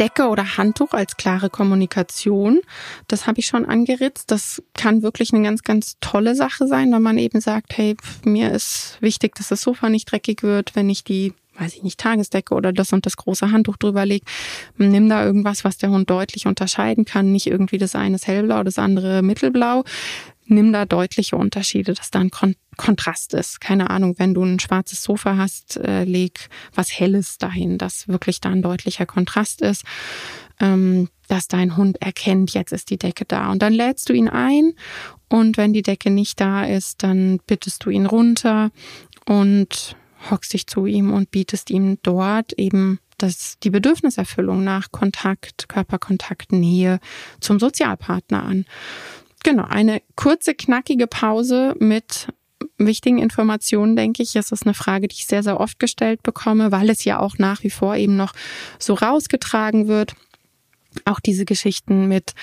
Decke 0.00 0.28
oder 0.28 0.56
Handtuch 0.56 0.92
als 0.92 1.16
klare 1.16 1.50
Kommunikation. 1.50 2.61
Das 3.08 3.26
habe 3.26 3.40
ich 3.40 3.46
schon 3.46 3.66
angeritzt. 3.66 4.30
Das 4.30 4.62
kann 4.74 5.02
wirklich 5.02 5.32
eine 5.32 5.42
ganz, 5.42 5.62
ganz 5.62 5.96
tolle 6.00 6.34
Sache 6.34 6.66
sein, 6.66 6.92
wenn 6.92 7.02
man 7.02 7.18
eben 7.18 7.40
sagt, 7.40 7.76
hey, 7.76 7.96
mir 8.24 8.52
ist 8.52 8.96
wichtig, 9.00 9.34
dass 9.34 9.48
das 9.48 9.62
Sofa 9.62 9.88
nicht 9.88 10.11
dreckig 10.11 10.42
wird, 10.42 10.74
wenn 10.74 10.90
ich 10.90 11.04
die 11.04 11.32
weiß 11.61 11.74
ich 11.74 11.82
nicht, 11.82 11.98
Tagesdecke 11.98 12.54
oder 12.54 12.72
das 12.72 12.92
und 12.92 13.04
das 13.04 13.16
große 13.16 13.50
Handtuch 13.50 13.76
drüber 13.76 14.06
leg. 14.06 14.22
Nimm 14.76 15.08
da 15.08 15.24
irgendwas, 15.24 15.64
was 15.64 15.76
der 15.76 15.90
Hund 15.90 16.08
deutlich 16.08 16.46
unterscheiden 16.46 17.04
kann. 17.04 17.32
Nicht 17.32 17.48
irgendwie 17.48 17.78
das 17.78 17.96
eine 17.96 18.14
ist 18.14 18.28
hellblau, 18.28 18.62
das 18.62 18.78
andere 18.78 19.22
mittelblau 19.22 19.82
nimm 20.48 20.72
da 20.72 20.84
deutliche 20.84 21.37
Unterschiede, 21.37 21.94
dass 21.94 22.11
da 22.11 22.20
ein 22.20 22.30
Kon 22.30 22.56
Kontrast 22.76 23.34
ist. 23.34 23.61
Keine 23.61 23.90
Ahnung, 23.90 24.14
wenn 24.18 24.34
du 24.34 24.44
ein 24.44 24.61
schwarzes 24.61 25.02
Sofa 25.02 25.37
hast, 25.37 25.78
äh, 25.78 26.04
leg 26.04 26.48
was 26.72 26.96
Helles 26.96 27.37
dahin, 27.37 27.76
dass 27.76 28.06
wirklich 28.06 28.40
da 28.40 28.50
ein 28.50 28.62
deutlicher 28.62 29.04
Kontrast 29.04 29.62
ist, 29.62 29.82
ähm, 30.61 31.08
dass 31.26 31.48
dein 31.48 31.76
Hund 31.76 32.00
erkennt, 32.00 32.54
jetzt 32.54 32.72
ist 32.72 32.90
die 32.90 32.96
Decke 32.96 33.24
da. 33.24 33.50
Und 33.50 33.62
dann 33.62 33.72
lädst 33.72 34.08
du 34.08 34.12
ihn 34.12 34.28
ein 34.28 34.74
und 35.28 35.56
wenn 35.56 35.72
die 35.72 35.82
Decke 35.82 36.11
nicht 36.11 36.40
da 36.40 36.64
ist, 36.64 37.02
dann 37.02 37.40
bittest 37.48 37.84
du 37.84 37.90
ihn 37.90 38.06
runter 38.06 38.70
und 39.26 39.96
hockst 40.30 40.52
dich 40.52 40.68
zu 40.68 40.87
ihm 40.87 41.12
und 41.12 41.32
bietest 41.32 41.70
ihm 41.70 41.98
dort 42.02 42.52
eben 42.52 43.00
das, 43.18 43.58
die 43.62 43.70
Bedürfniserfüllung 43.70 44.62
nach 44.62 44.92
Kontakt, 44.92 45.68
Körperkontakt, 45.68 46.52
Nähe 46.52 47.00
zum 47.40 47.58
Sozialpartner 47.58 48.44
an. 48.44 48.64
Genau, 49.44 49.64
eine 49.64 50.03
kurze, 50.16 50.55
knackige 50.55 51.07
Pause 51.07 51.74
mit 51.79 52.29
wichtigen 52.77 53.18
Informationen, 53.18 53.96
denke 53.96 54.22
ich. 54.22 54.37
Es 54.37 54.53
ist 54.53 54.64
eine 54.64 54.74
Frage, 54.74 55.09
die 55.09 55.16
ich 55.16 55.27
sehr, 55.27 55.42
sehr 55.42 55.61
oft 55.61 55.79
gestellt 55.79 56.22
bekomme, 56.22 56.72
weil 56.72 56.90
es 56.90 57.05
ja 57.05 57.18
auch 57.18 57.38
nach 57.38 57.62
wie 57.62 57.70
vor 57.70 57.96
eben 57.96 58.16
noch 58.16 58.33
so 58.79 58.94
rausgetragen 58.94 59.88
wird. 59.88 60.14
Auch 61.05 61.20
diese 61.20 61.44
Geschichten 61.44 62.09
mit 62.09 62.35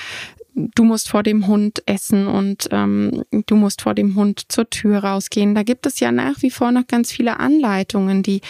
du 0.56 0.86
musst 0.86 1.10
vor 1.10 1.22
dem 1.22 1.48
Hund 1.48 1.84
essen 1.86 2.28
und 2.28 2.70
ähm, 2.72 3.24
du 3.46 3.56
musst 3.56 3.82
vor 3.82 3.94
dem 3.94 4.15
Hund 4.15 4.44
zur 4.48 4.70
Tür 4.70 5.00
rausgehen. 5.00 5.54
Da 5.54 5.63
gibt 5.63 5.86
es 5.86 6.00
ja 6.00 6.12
nach 6.12 6.41
wie 6.41 6.50
vor 6.50 6.72
noch 6.72 6.88
ganz 6.88 7.12
viele 7.12 7.39
Anleitungen, 7.39 8.24
die, 8.24 8.41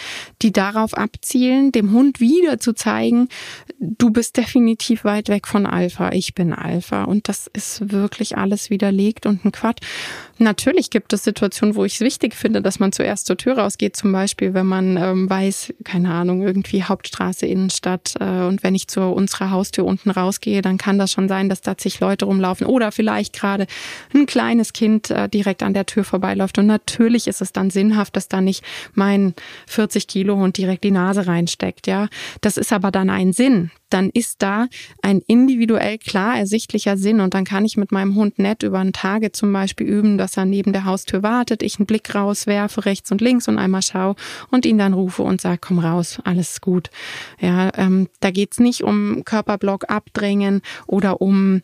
die 0.41 0.51
darauf 0.51 0.93
abzielen, 0.93 1.71
dem 1.71 1.91
Hund 1.91 2.19
wieder 2.19 2.59
zu 2.59 2.73
zeigen, 2.73 3.27
du 3.79 4.11
bist 4.11 4.37
definitiv 4.37 5.03
weit 5.03 5.29
weg 5.29 5.47
von 5.47 5.65
Alpha, 5.65 6.11
ich 6.11 6.35
bin 6.35 6.53
Alpha. 6.53 7.03
Und 7.03 7.27
das 7.27 7.47
ist 7.53 7.91
wirklich 7.91 8.37
alles 8.37 8.69
widerlegt 8.69 9.25
und 9.25 9.43
ein 9.43 9.51
Quatsch. 9.51 9.81
Natürlich 10.37 10.89
gibt 10.89 11.13
es 11.13 11.23
Situationen, 11.23 11.75
wo 11.75 11.85
ich 11.85 11.95
es 11.95 12.01
wichtig 12.01 12.35
finde, 12.35 12.61
dass 12.61 12.79
man 12.79 12.91
zuerst 12.91 13.25
zur 13.25 13.37
Tür 13.37 13.57
rausgeht, 13.57 13.95
zum 13.95 14.11
Beispiel, 14.11 14.53
wenn 14.53 14.65
man 14.65 14.97
ähm, 14.97 15.29
weiß, 15.29 15.73
keine 15.83 16.11
Ahnung, 16.11 16.41
irgendwie 16.41 16.83
Hauptstraße, 16.83 17.45
Innenstadt 17.45 18.13
äh, 18.19 18.43
und 18.43 18.61
wenn 18.61 18.75
ich 18.75 18.87
zu 18.87 19.01
unserer 19.01 19.49
Haustür 19.51 19.85
unten 19.85 20.09
rausgehe, 20.09 20.61
dann 20.61 20.77
kann 20.77 20.99
das 20.99 21.11
schon 21.11 21.29
sein, 21.29 21.49
dass 21.49 21.61
da 21.61 21.77
Leute 21.99 22.25
rumlaufen 22.25 22.67
oder 22.67 22.91
vielleicht 22.91 23.33
gerade 23.33 23.67
ein 24.13 24.25
kleines 24.25 24.73
Kind 24.73 25.09
äh, 25.09 25.29
direkt 25.29 25.63
an 25.63 25.73
der 25.73 25.85
Tür 25.85 26.03
vorbeiläuft 26.03 26.57
und 26.57 26.67
natürlich 26.67 27.27
ist 27.27 27.41
es 27.41 27.51
dann 27.51 27.69
sinnhaft, 27.69 28.15
dass 28.15 28.27
da 28.27 28.41
nicht 28.41 28.63
mein 28.93 29.33
40 29.67 30.07
Kilo 30.07 30.37
Hund 30.37 30.57
direkt 30.57 30.83
die 30.83 30.91
Nase 30.91 31.27
reinsteckt, 31.27 31.87
ja. 31.87 32.07
Das 32.41 32.57
ist 32.57 32.73
aber 32.73 32.91
dann 32.91 33.09
ein 33.09 33.33
Sinn, 33.33 33.71
dann 33.95 34.09
ist 34.09 34.41
da 34.41 34.67
ein 35.01 35.21
individuell 35.25 35.97
klar 35.97 36.37
ersichtlicher 36.37 36.97
Sinn 36.97 37.21
und 37.21 37.33
dann 37.33 37.45
kann 37.45 37.63
ich 37.63 37.77
mit 37.77 37.93
meinem 37.93 38.15
Hund 38.15 38.39
nett 38.39 38.61
über 38.61 38.79
einen 38.79 38.91
Tage 38.91 39.31
zum 39.31 39.53
Beispiel 39.53 39.87
üben, 39.87 40.17
dass 40.17 40.35
er 40.35 40.43
neben 40.43 40.73
der 40.73 40.83
Haustür 40.83 41.23
wartet, 41.23 41.63
ich 41.63 41.79
einen 41.79 41.85
Blick 41.85 42.13
rauswerfe, 42.13 42.85
rechts 42.85 43.11
und 43.13 43.21
links 43.21 43.47
und 43.47 43.57
einmal 43.57 43.81
schaue 43.81 44.15
und 44.51 44.65
ihn 44.65 44.77
dann 44.77 44.93
rufe 44.93 45.23
und 45.23 45.39
sage, 45.39 45.59
komm 45.61 45.79
raus, 45.79 46.19
alles 46.25 46.59
gut. 46.59 46.89
Ja, 47.39 47.71
ähm, 47.77 48.09
da 48.19 48.31
geht's 48.31 48.59
nicht 48.59 48.83
um 48.83 49.23
Körperblock 49.23 49.89
abdrängen 49.89 50.61
oder 50.87 51.21
um 51.21 51.61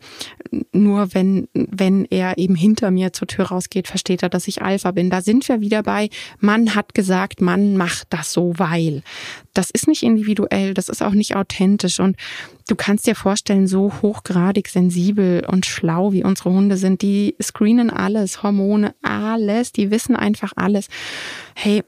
nur 0.72 1.14
wenn, 1.14 1.50
wenn 1.54 2.06
er 2.06 2.38
eben 2.38 2.56
hinter 2.56 2.92
mir 2.92 3.12
zur 3.12 3.28
Tür 3.28 3.46
rausgeht, 3.46 3.88
versteht 3.88 4.24
er, 4.24 4.30
dass 4.30 4.48
ich 4.48 4.62
Alpha 4.62 4.92
bin. 4.92 5.10
Da 5.10 5.22
sind 5.22 5.48
wir 5.50 5.60
wieder 5.60 5.84
bei, 5.84 6.10
man 6.40 6.76
hat 6.76 6.94
gesagt, 6.94 7.42
man 7.42 7.76
macht 7.76 8.08
das 8.12 8.32
so, 8.32 8.54
weil. 8.58 9.04
Das 9.54 9.70
ist 9.70 9.88
nicht 9.88 10.04
individuell, 10.04 10.74
das 10.74 10.90
ist 10.90 11.02
auch 11.02 11.14
nicht 11.14 11.36
authentisch 11.36 12.00
und 12.00 12.16
du 12.68 12.76
kannst 12.76 13.08
dir 13.08 13.16
vorstellen, 13.16 13.68
so 13.68 13.92
hochgradig 14.02 14.68
sensibel 14.68 15.46
und 15.46 15.66
schlau 15.66 16.14
wie 16.14 16.24
unsere 16.24 16.52
Hunde 16.52 16.78
sind, 16.78 17.02
die 17.02 17.36
screenen 17.42 17.90
alles, 17.90 18.44
Hormone, 18.44 18.96
alles, 19.02 19.72
die 19.72 19.92
wissen 19.92 20.16
einfach 20.16 20.54
alles. 20.56 20.88
Hey, 21.56 21.84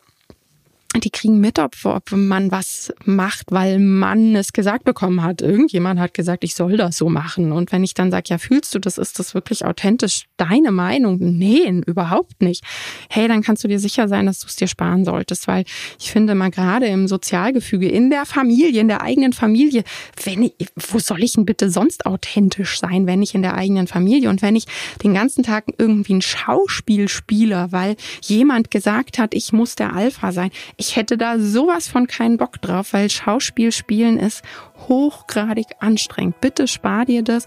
die 1.01 1.09
kriegen 1.09 1.39
mit, 1.39 1.59
ob, 1.59 1.73
ob 1.85 2.11
man 2.11 2.51
was 2.51 2.93
macht, 3.05 3.51
weil 3.51 3.79
man 3.79 4.35
es 4.35 4.53
gesagt 4.53 4.83
bekommen 4.83 5.23
hat. 5.23 5.41
Irgendjemand 5.41 5.99
hat 5.99 6.13
gesagt, 6.13 6.43
ich 6.43 6.55
soll 6.55 6.77
das 6.77 6.97
so 6.97 7.09
machen. 7.09 7.51
Und 7.51 7.71
wenn 7.71 7.83
ich 7.83 7.93
dann 7.93 8.11
sage, 8.11 8.25
ja, 8.27 8.37
fühlst 8.37 8.75
du 8.75 8.79
das, 8.79 8.97
ist 8.97 9.19
das 9.19 9.33
wirklich 9.33 9.65
authentisch 9.65 10.25
deine 10.37 10.71
Meinung? 10.71 11.17
Nee, 11.19 11.81
überhaupt 11.85 12.41
nicht. 12.41 12.63
Hey, 13.09 13.27
dann 13.27 13.41
kannst 13.41 13.63
du 13.63 13.67
dir 13.67 13.79
sicher 13.79 14.07
sein, 14.07 14.25
dass 14.25 14.39
du 14.39 14.47
es 14.47 14.55
dir 14.55 14.67
sparen 14.67 15.05
solltest, 15.05 15.47
weil 15.47 15.65
ich 15.99 16.11
finde 16.11 16.35
mal 16.35 16.51
gerade 16.51 16.85
im 16.87 17.07
Sozialgefüge, 17.07 17.89
in 17.89 18.09
der 18.09 18.25
Familie, 18.25 18.81
in 18.81 18.87
der 18.87 19.01
eigenen 19.01 19.33
Familie, 19.33 19.83
wenn 20.23 20.43
ich, 20.43 20.53
wo 20.75 20.99
soll 20.99 21.23
ich 21.23 21.33
denn 21.33 21.45
bitte 21.45 21.69
sonst 21.69 22.05
authentisch 22.05 22.79
sein, 22.79 23.07
wenn 23.07 23.21
ich 23.21 23.35
in 23.35 23.41
der 23.41 23.55
eigenen 23.55 23.87
Familie 23.87 24.29
und 24.29 24.41
wenn 24.41 24.55
ich 24.55 24.65
den 25.03 25.13
ganzen 25.13 25.43
Tag 25.43 25.65
irgendwie 25.77 26.13
ein 26.15 26.21
Schauspiel 26.21 27.07
spiele, 27.07 27.67
weil 27.71 27.95
jemand 28.21 28.71
gesagt 28.71 29.17
hat, 29.17 29.33
ich 29.33 29.53
muss 29.53 29.75
der 29.75 29.95
Alpha 29.95 30.31
sein 30.31 30.51
hätte 30.95 31.17
da 31.17 31.39
sowas 31.39 31.87
von 31.87 32.07
keinen 32.07 32.37
Bock 32.37 32.61
drauf, 32.61 32.93
weil 32.93 33.09
Schauspiel 33.09 33.71
spielen 33.71 34.17
ist 34.17 34.43
hochgradig 34.87 35.67
anstrengend. 35.79 36.39
Bitte 36.41 36.67
spar 36.67 37.05
dir 37.05 37.23
das. 37.23 37.45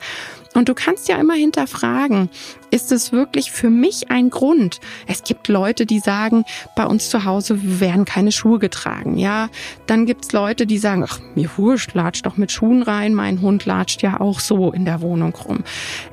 Und 0.56 0.70
du 0.70 0.74
kannst 0.74 1.06
ja 1.08 1.16
immer 1.18 1.34
hinterfragen, 1.34 2.30
ist 2.70 2.90
es 2.90 3.12
wirklich 3.12 3.52
für 3.52 3.68
mich 3.68 4.10
ein 4.10 4.30
Grund? 4.30 4.80
Es 5.06 5.22
gibt 5.22 5.48
Leute, 5.48 5.84
die 5.84 5.98
sagen, 5.98 6.46
bei 6.74 6.86
uns 6.86 7.10
zu 7.10 7.24
Hause 7.24 7.58
werden 7.80 8.06
keine 8.06 8.32
Schuhe 8.32 8.58
getragen. 8.58 9.18
Ja, 9.18 9.50
dann 9.86 10.06
gibt's 10.06 10.32
Leute, 10.32 10.66
die 10.66 10.78
sagen, 10.78 11.04
ach, 11.06 11.20
mir 11.34 11.50
wurscht, 11.58 11.92
latsch 11.92 12.22
doch 12.22 12.38
mit 12.38 12.52
Schuhen 12.52 12.82
rein. 12.82 13.12
Mein 13.14 13.42
Hund 13.42 13.66
latscht 13.66 14.02
ja 14.02 14.18
auch 14.18 14.40
so 14.40 14.72
in 14.72 14.86
der 14.86 15.02
Wohnung 15.02 15.34
rum. 15.34 15.62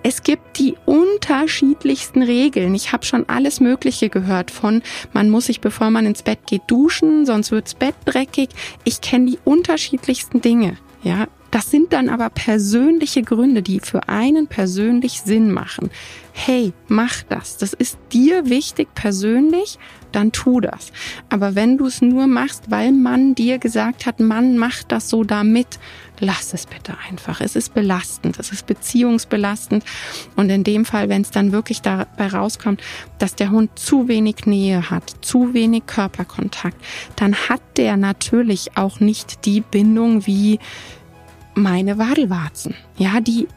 Es 0.03 0.23
gibt 0.23 0.59
die 0.59 0.75
unterschiedlichsten 0.85 2.21
Regeln. 2.21 2.75
Ich 2.75 2.91
habe 2.91 3.05
schon 3.05 3.29
alles 3.29 3.61
Mögliche 3.61 4.09
gehört 4.09 4.51
von, 4.51 4.81
man 5.13 5.29
muss 5.29 5.45
sich, 5.45 5.61
bevor 5.61 5.89
man 5.89 6.05
ins 6.05 6.21
Bett 6.21 6.39
geht, 6.47 6.63
duschen, 6.67 7.25
sonst 7.25 7.51
wirds 7.51 7.75
Bett 7.75 7.95
dreckig. 8.03 8.49
Ich 8.83 8.99
kenne 8.99 9.31
die 9.31 9.39
unterschiedlichsten 9.45 10.41
Dinge. 10.41 10.75
Ja, 11.03 11.27
das 11.51 11.69
sind 11.69 11.93
dann 11.93 12.09
aber 12.09 12.29
persönliche 12.29 13.21
Gründe, 13.21 13.61
die 13.61 13.79
für 13.81 14.07
einen 14.07 14.47
persönlich 14.47 15.21
Sinn 15.21 15.51
machen. 15.51 15.91
Hey, 16.31 16.73
mach 16.87 17.23
das. 17.23 17.57
Das 17.57 17.73
ist 17.73 17.99
dir 18.11 18.49
wichtig 18.49 18.87
persönlich, 18.95 19.77
dann 20.13 20.31
tu 20.31 20.61
das. 20.61 20.91
Aber 21.29 21.55
wenn 21.55 21.77
du 21.77 21.85
es 21.85 22.01
nur 22.01 22.25
machst, 22.25 22.71
weil 22.71 22.91
man 22.91 23.35
dir 23.35 23.59
gesagt 23.59 24.05
hat, 24.05 24.19
man 24.19 24.57
macht 24.57 24.91
das 24.91 25.09
so 25.09 25.23
damit, 25.23 25.77
lass 26.19 26.53
es 26.53 26.65
bitte 26.65 26.95
einfach. 27.09 27.41
Es 27.41 27.55
ist 27.55 27.73
belastend, 27.73 28.39
es 28.39 28.51
ist 28.51 28.65
beziehungsbelastend. 28.65 29.83
Und 30.35 30.49
in 30.49 30.63
dem 30.63 30.85
Fall, 30.85 31.09
wenn 31.09 31.21
es 31.21 31.31
dann 31.31 31.51
wirklich 31.51 31.81
dabei 31.81 32.27
rauskommt, 32.27 32.81
dass 33.19 33.35
der 33.35 33.51
Hund 33.51 33.77
zu 33.77 34.07
wenig 34.07 34.45
Nähe 34.45 34.89
hat, 34.89 35.13
zu 35.21 35.53
wenig 35.53 35.85
Körperkontakt, 35.85 36.77
dann 37.15 37.35
hat 37.35 37.61
der 37.77 37.97
natürlich 37.97 38.77
auch 38.77 38.99
nicht 38.99 39.45
die 39.45 39.61
Bindung 39.61 40.25
wie 40.25 40.59
meine 41.55 41.97
Wadelwarzen. 41.97 42.75
Ja, 42.97 43.19
die 43.19 43.47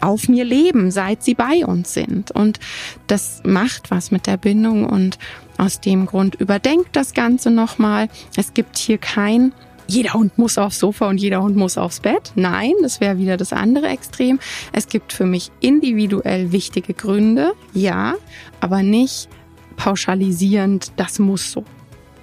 auf 0.00 0.28
mir 0.28 0.44
leben, 0.44 0.90
seit 0.90 1.22
sie 1.22 1.34
bei 1.34 1.64
uns 1.64 1.94
sind. 1.94 2.32
Und 2.32 2.58
das 3.06 3.40
macht 3.44 3.90
was 3.90 4.10
mit 4.10 4.26
der 4.26 4.36
Bindung 4.36 4.84
und 4.84 5.18
aus 5.58 5.80
dem 5.80 6.06
Grund 6.06 6.34
überdenkt 6.34 6.96
das 6.96 7.14
Ganze 7.14 7.50
nochmal. 7.50 8.08
Es 8.36 8.52
gibt 8.52 8.78
hier 8.78 8.98
kein 8.98 9.52
jeder 9.92 10.14
Hund 10.14 10.38
muss 10.38 10.58
aufs 10.58 10.78
Sofa 10.78 11.08
und 11.08 11.18
jeder 11.18 11.42
Hund 11.42 11.56
muss 11.56 11.76
aufs 11.76 12.00
Bett. 12.00 12.32
Nein, 12.34 12.72
das 12.80 13.00
wäre 13.00 13.18
wieder 13.18 13.36
das 13.36 13.52
andere 13.52 13.88
Extrem. 13.88 14.40
Es 14.72 14.88
gibt 14.88 15.12
für 15.12 15.26
mich 15.26 15.50
individuell 15.60 16.52
wichtige 16.52 16.94
Gründe, 16.94 17.52
ja, 17.74 18.14
aber 18.60 18.82
nicht 18.82 19.28
pauschalisierend, 19.76 20.92
das 20.96 21.18
muss 21.18 21.52
so. 21.52 21.64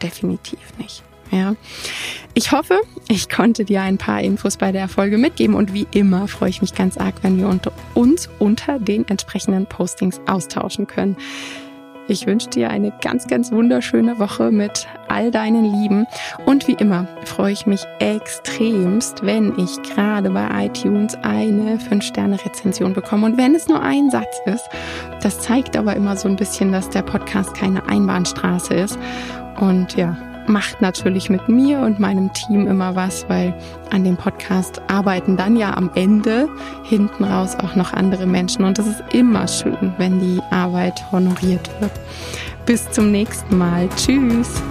Definitiv 0.01 0.60
nicht. 0.77 1.03
Ja. 1.32 1.55
Ich 2.34 2.51
hoffe, 2.51 2.79
ich 3.08 3.29
konnte 3.29 3.65
dir 3.65 3.84
ein 3.84 3.99
paar 3.99 4.21
Infos 4.21 4.58
bei 4.58 4.71
der 4.71 4.88
Folge 4.88 5.19
mitgeben 5.19 5.55
und 5.55 5.73
wie 5.73 5.86
immer 5.91 6.27
freue 6.27 6.49
ich 6.49 6.62
mich 6.62 6.73
ganz 6.73 6.97
arg, 6.97 7.15
wenn 7.21 7.38
wir 7.38 7.60
uns 7.93 8.29
unter 8.39 8.79
den 8.79 9.08
entsprechenden 9.08 9.67
Postings 9.67 10.19
austauschen 10.25 10.88
können. 10.88 11.17
Ich 12.10 12.26
wünsche 12.26 12.50
dir 12.50 12.72
eine 12.72 12.91
ganz, 13.02 13.28
ganz 13.28 13.52
wunderschöne 13.52 14.17
Woche 14.17 14.50
mit 14.50 14.88
all 15.08 15.30
deinen 15.30 15.63
Lieben. 15.63 16.08
Und 16.43 16.67
wie 16.67 16.74
immer 16.74 17.06
freue 17.24 17.52
ich 17.52 17.67
mich 17.67 17.86
extremst, 18.00 19.24
wenn 19.24 19.54
ich 19.60 19.80
gerade 19.84 20.32
bei 20.32 20.65
iTunes 20.65 21.13
eine 21.22 21.78
5-Sterne-Rezension 21.78 22.93
bekomme. 22.93 23.28
Und 23.28 23.38
wenn 23.38 23.54
es 23.54 23.67
nur 23.67 23.84
ein 23.84 24.10
Satz 24.10 24.41
ist, 24.45 24.67
das 25.22 25.39
zeigt 25.39 25.78
aber 25.78 25.95
immer 25.95 26.17
so 26.17 26.28
ein 26.28 26.36
bisschen, 26.36 26.72
dass 26.72 26.89
der 26.89 27.04
Podcast 27.04 27.54
keine 27.54 27.88
Einbahnstraße 27.88 28.74
ist. 28.74 28.98
Und 29.60 29.95
ja, 29.95 30.17
macht 30.49 30.81
natürlich 30.81 31.29
mit 31.29 31.47
mir 31.47 31.79
und 31.79 31.99
meinem 31.99 32.33
Team 32.33 32.67
immer 32.67 32.95
was, 32.95 33.29
weil 33.29 33.53
an 33.91 34.03
dem 34.03 34.17
Podcast 34.17 34.81
arbeiten 34.88 35.38
dann 35.38 35.55
ja 35.55 35.77
am 35.77 35.91
Ende 35.95 36.49
hinten 36.83 37.23
raus 37.23 37.55
auch 37.55 37.75
noch 37.75 37.93
andere 37.93 38.25
Menschen 38.25 38.65
und 38.65 38.79
es 38.79 38.88
ist 38.88 39.03
immer 39.13 39.47
schön, 39.47 39.93
wenn 39.97 40.19
die 40.19 40.41
Arbeit 40.49 41.03
honoriert 41.12 41.69
wird. 41.79 41.91
Bis 42.65 42.89
zum 42.91 43.12
nächsten 43.12 43.57
Mal. 43.57 43.88
Tschüss. 43.95 44.62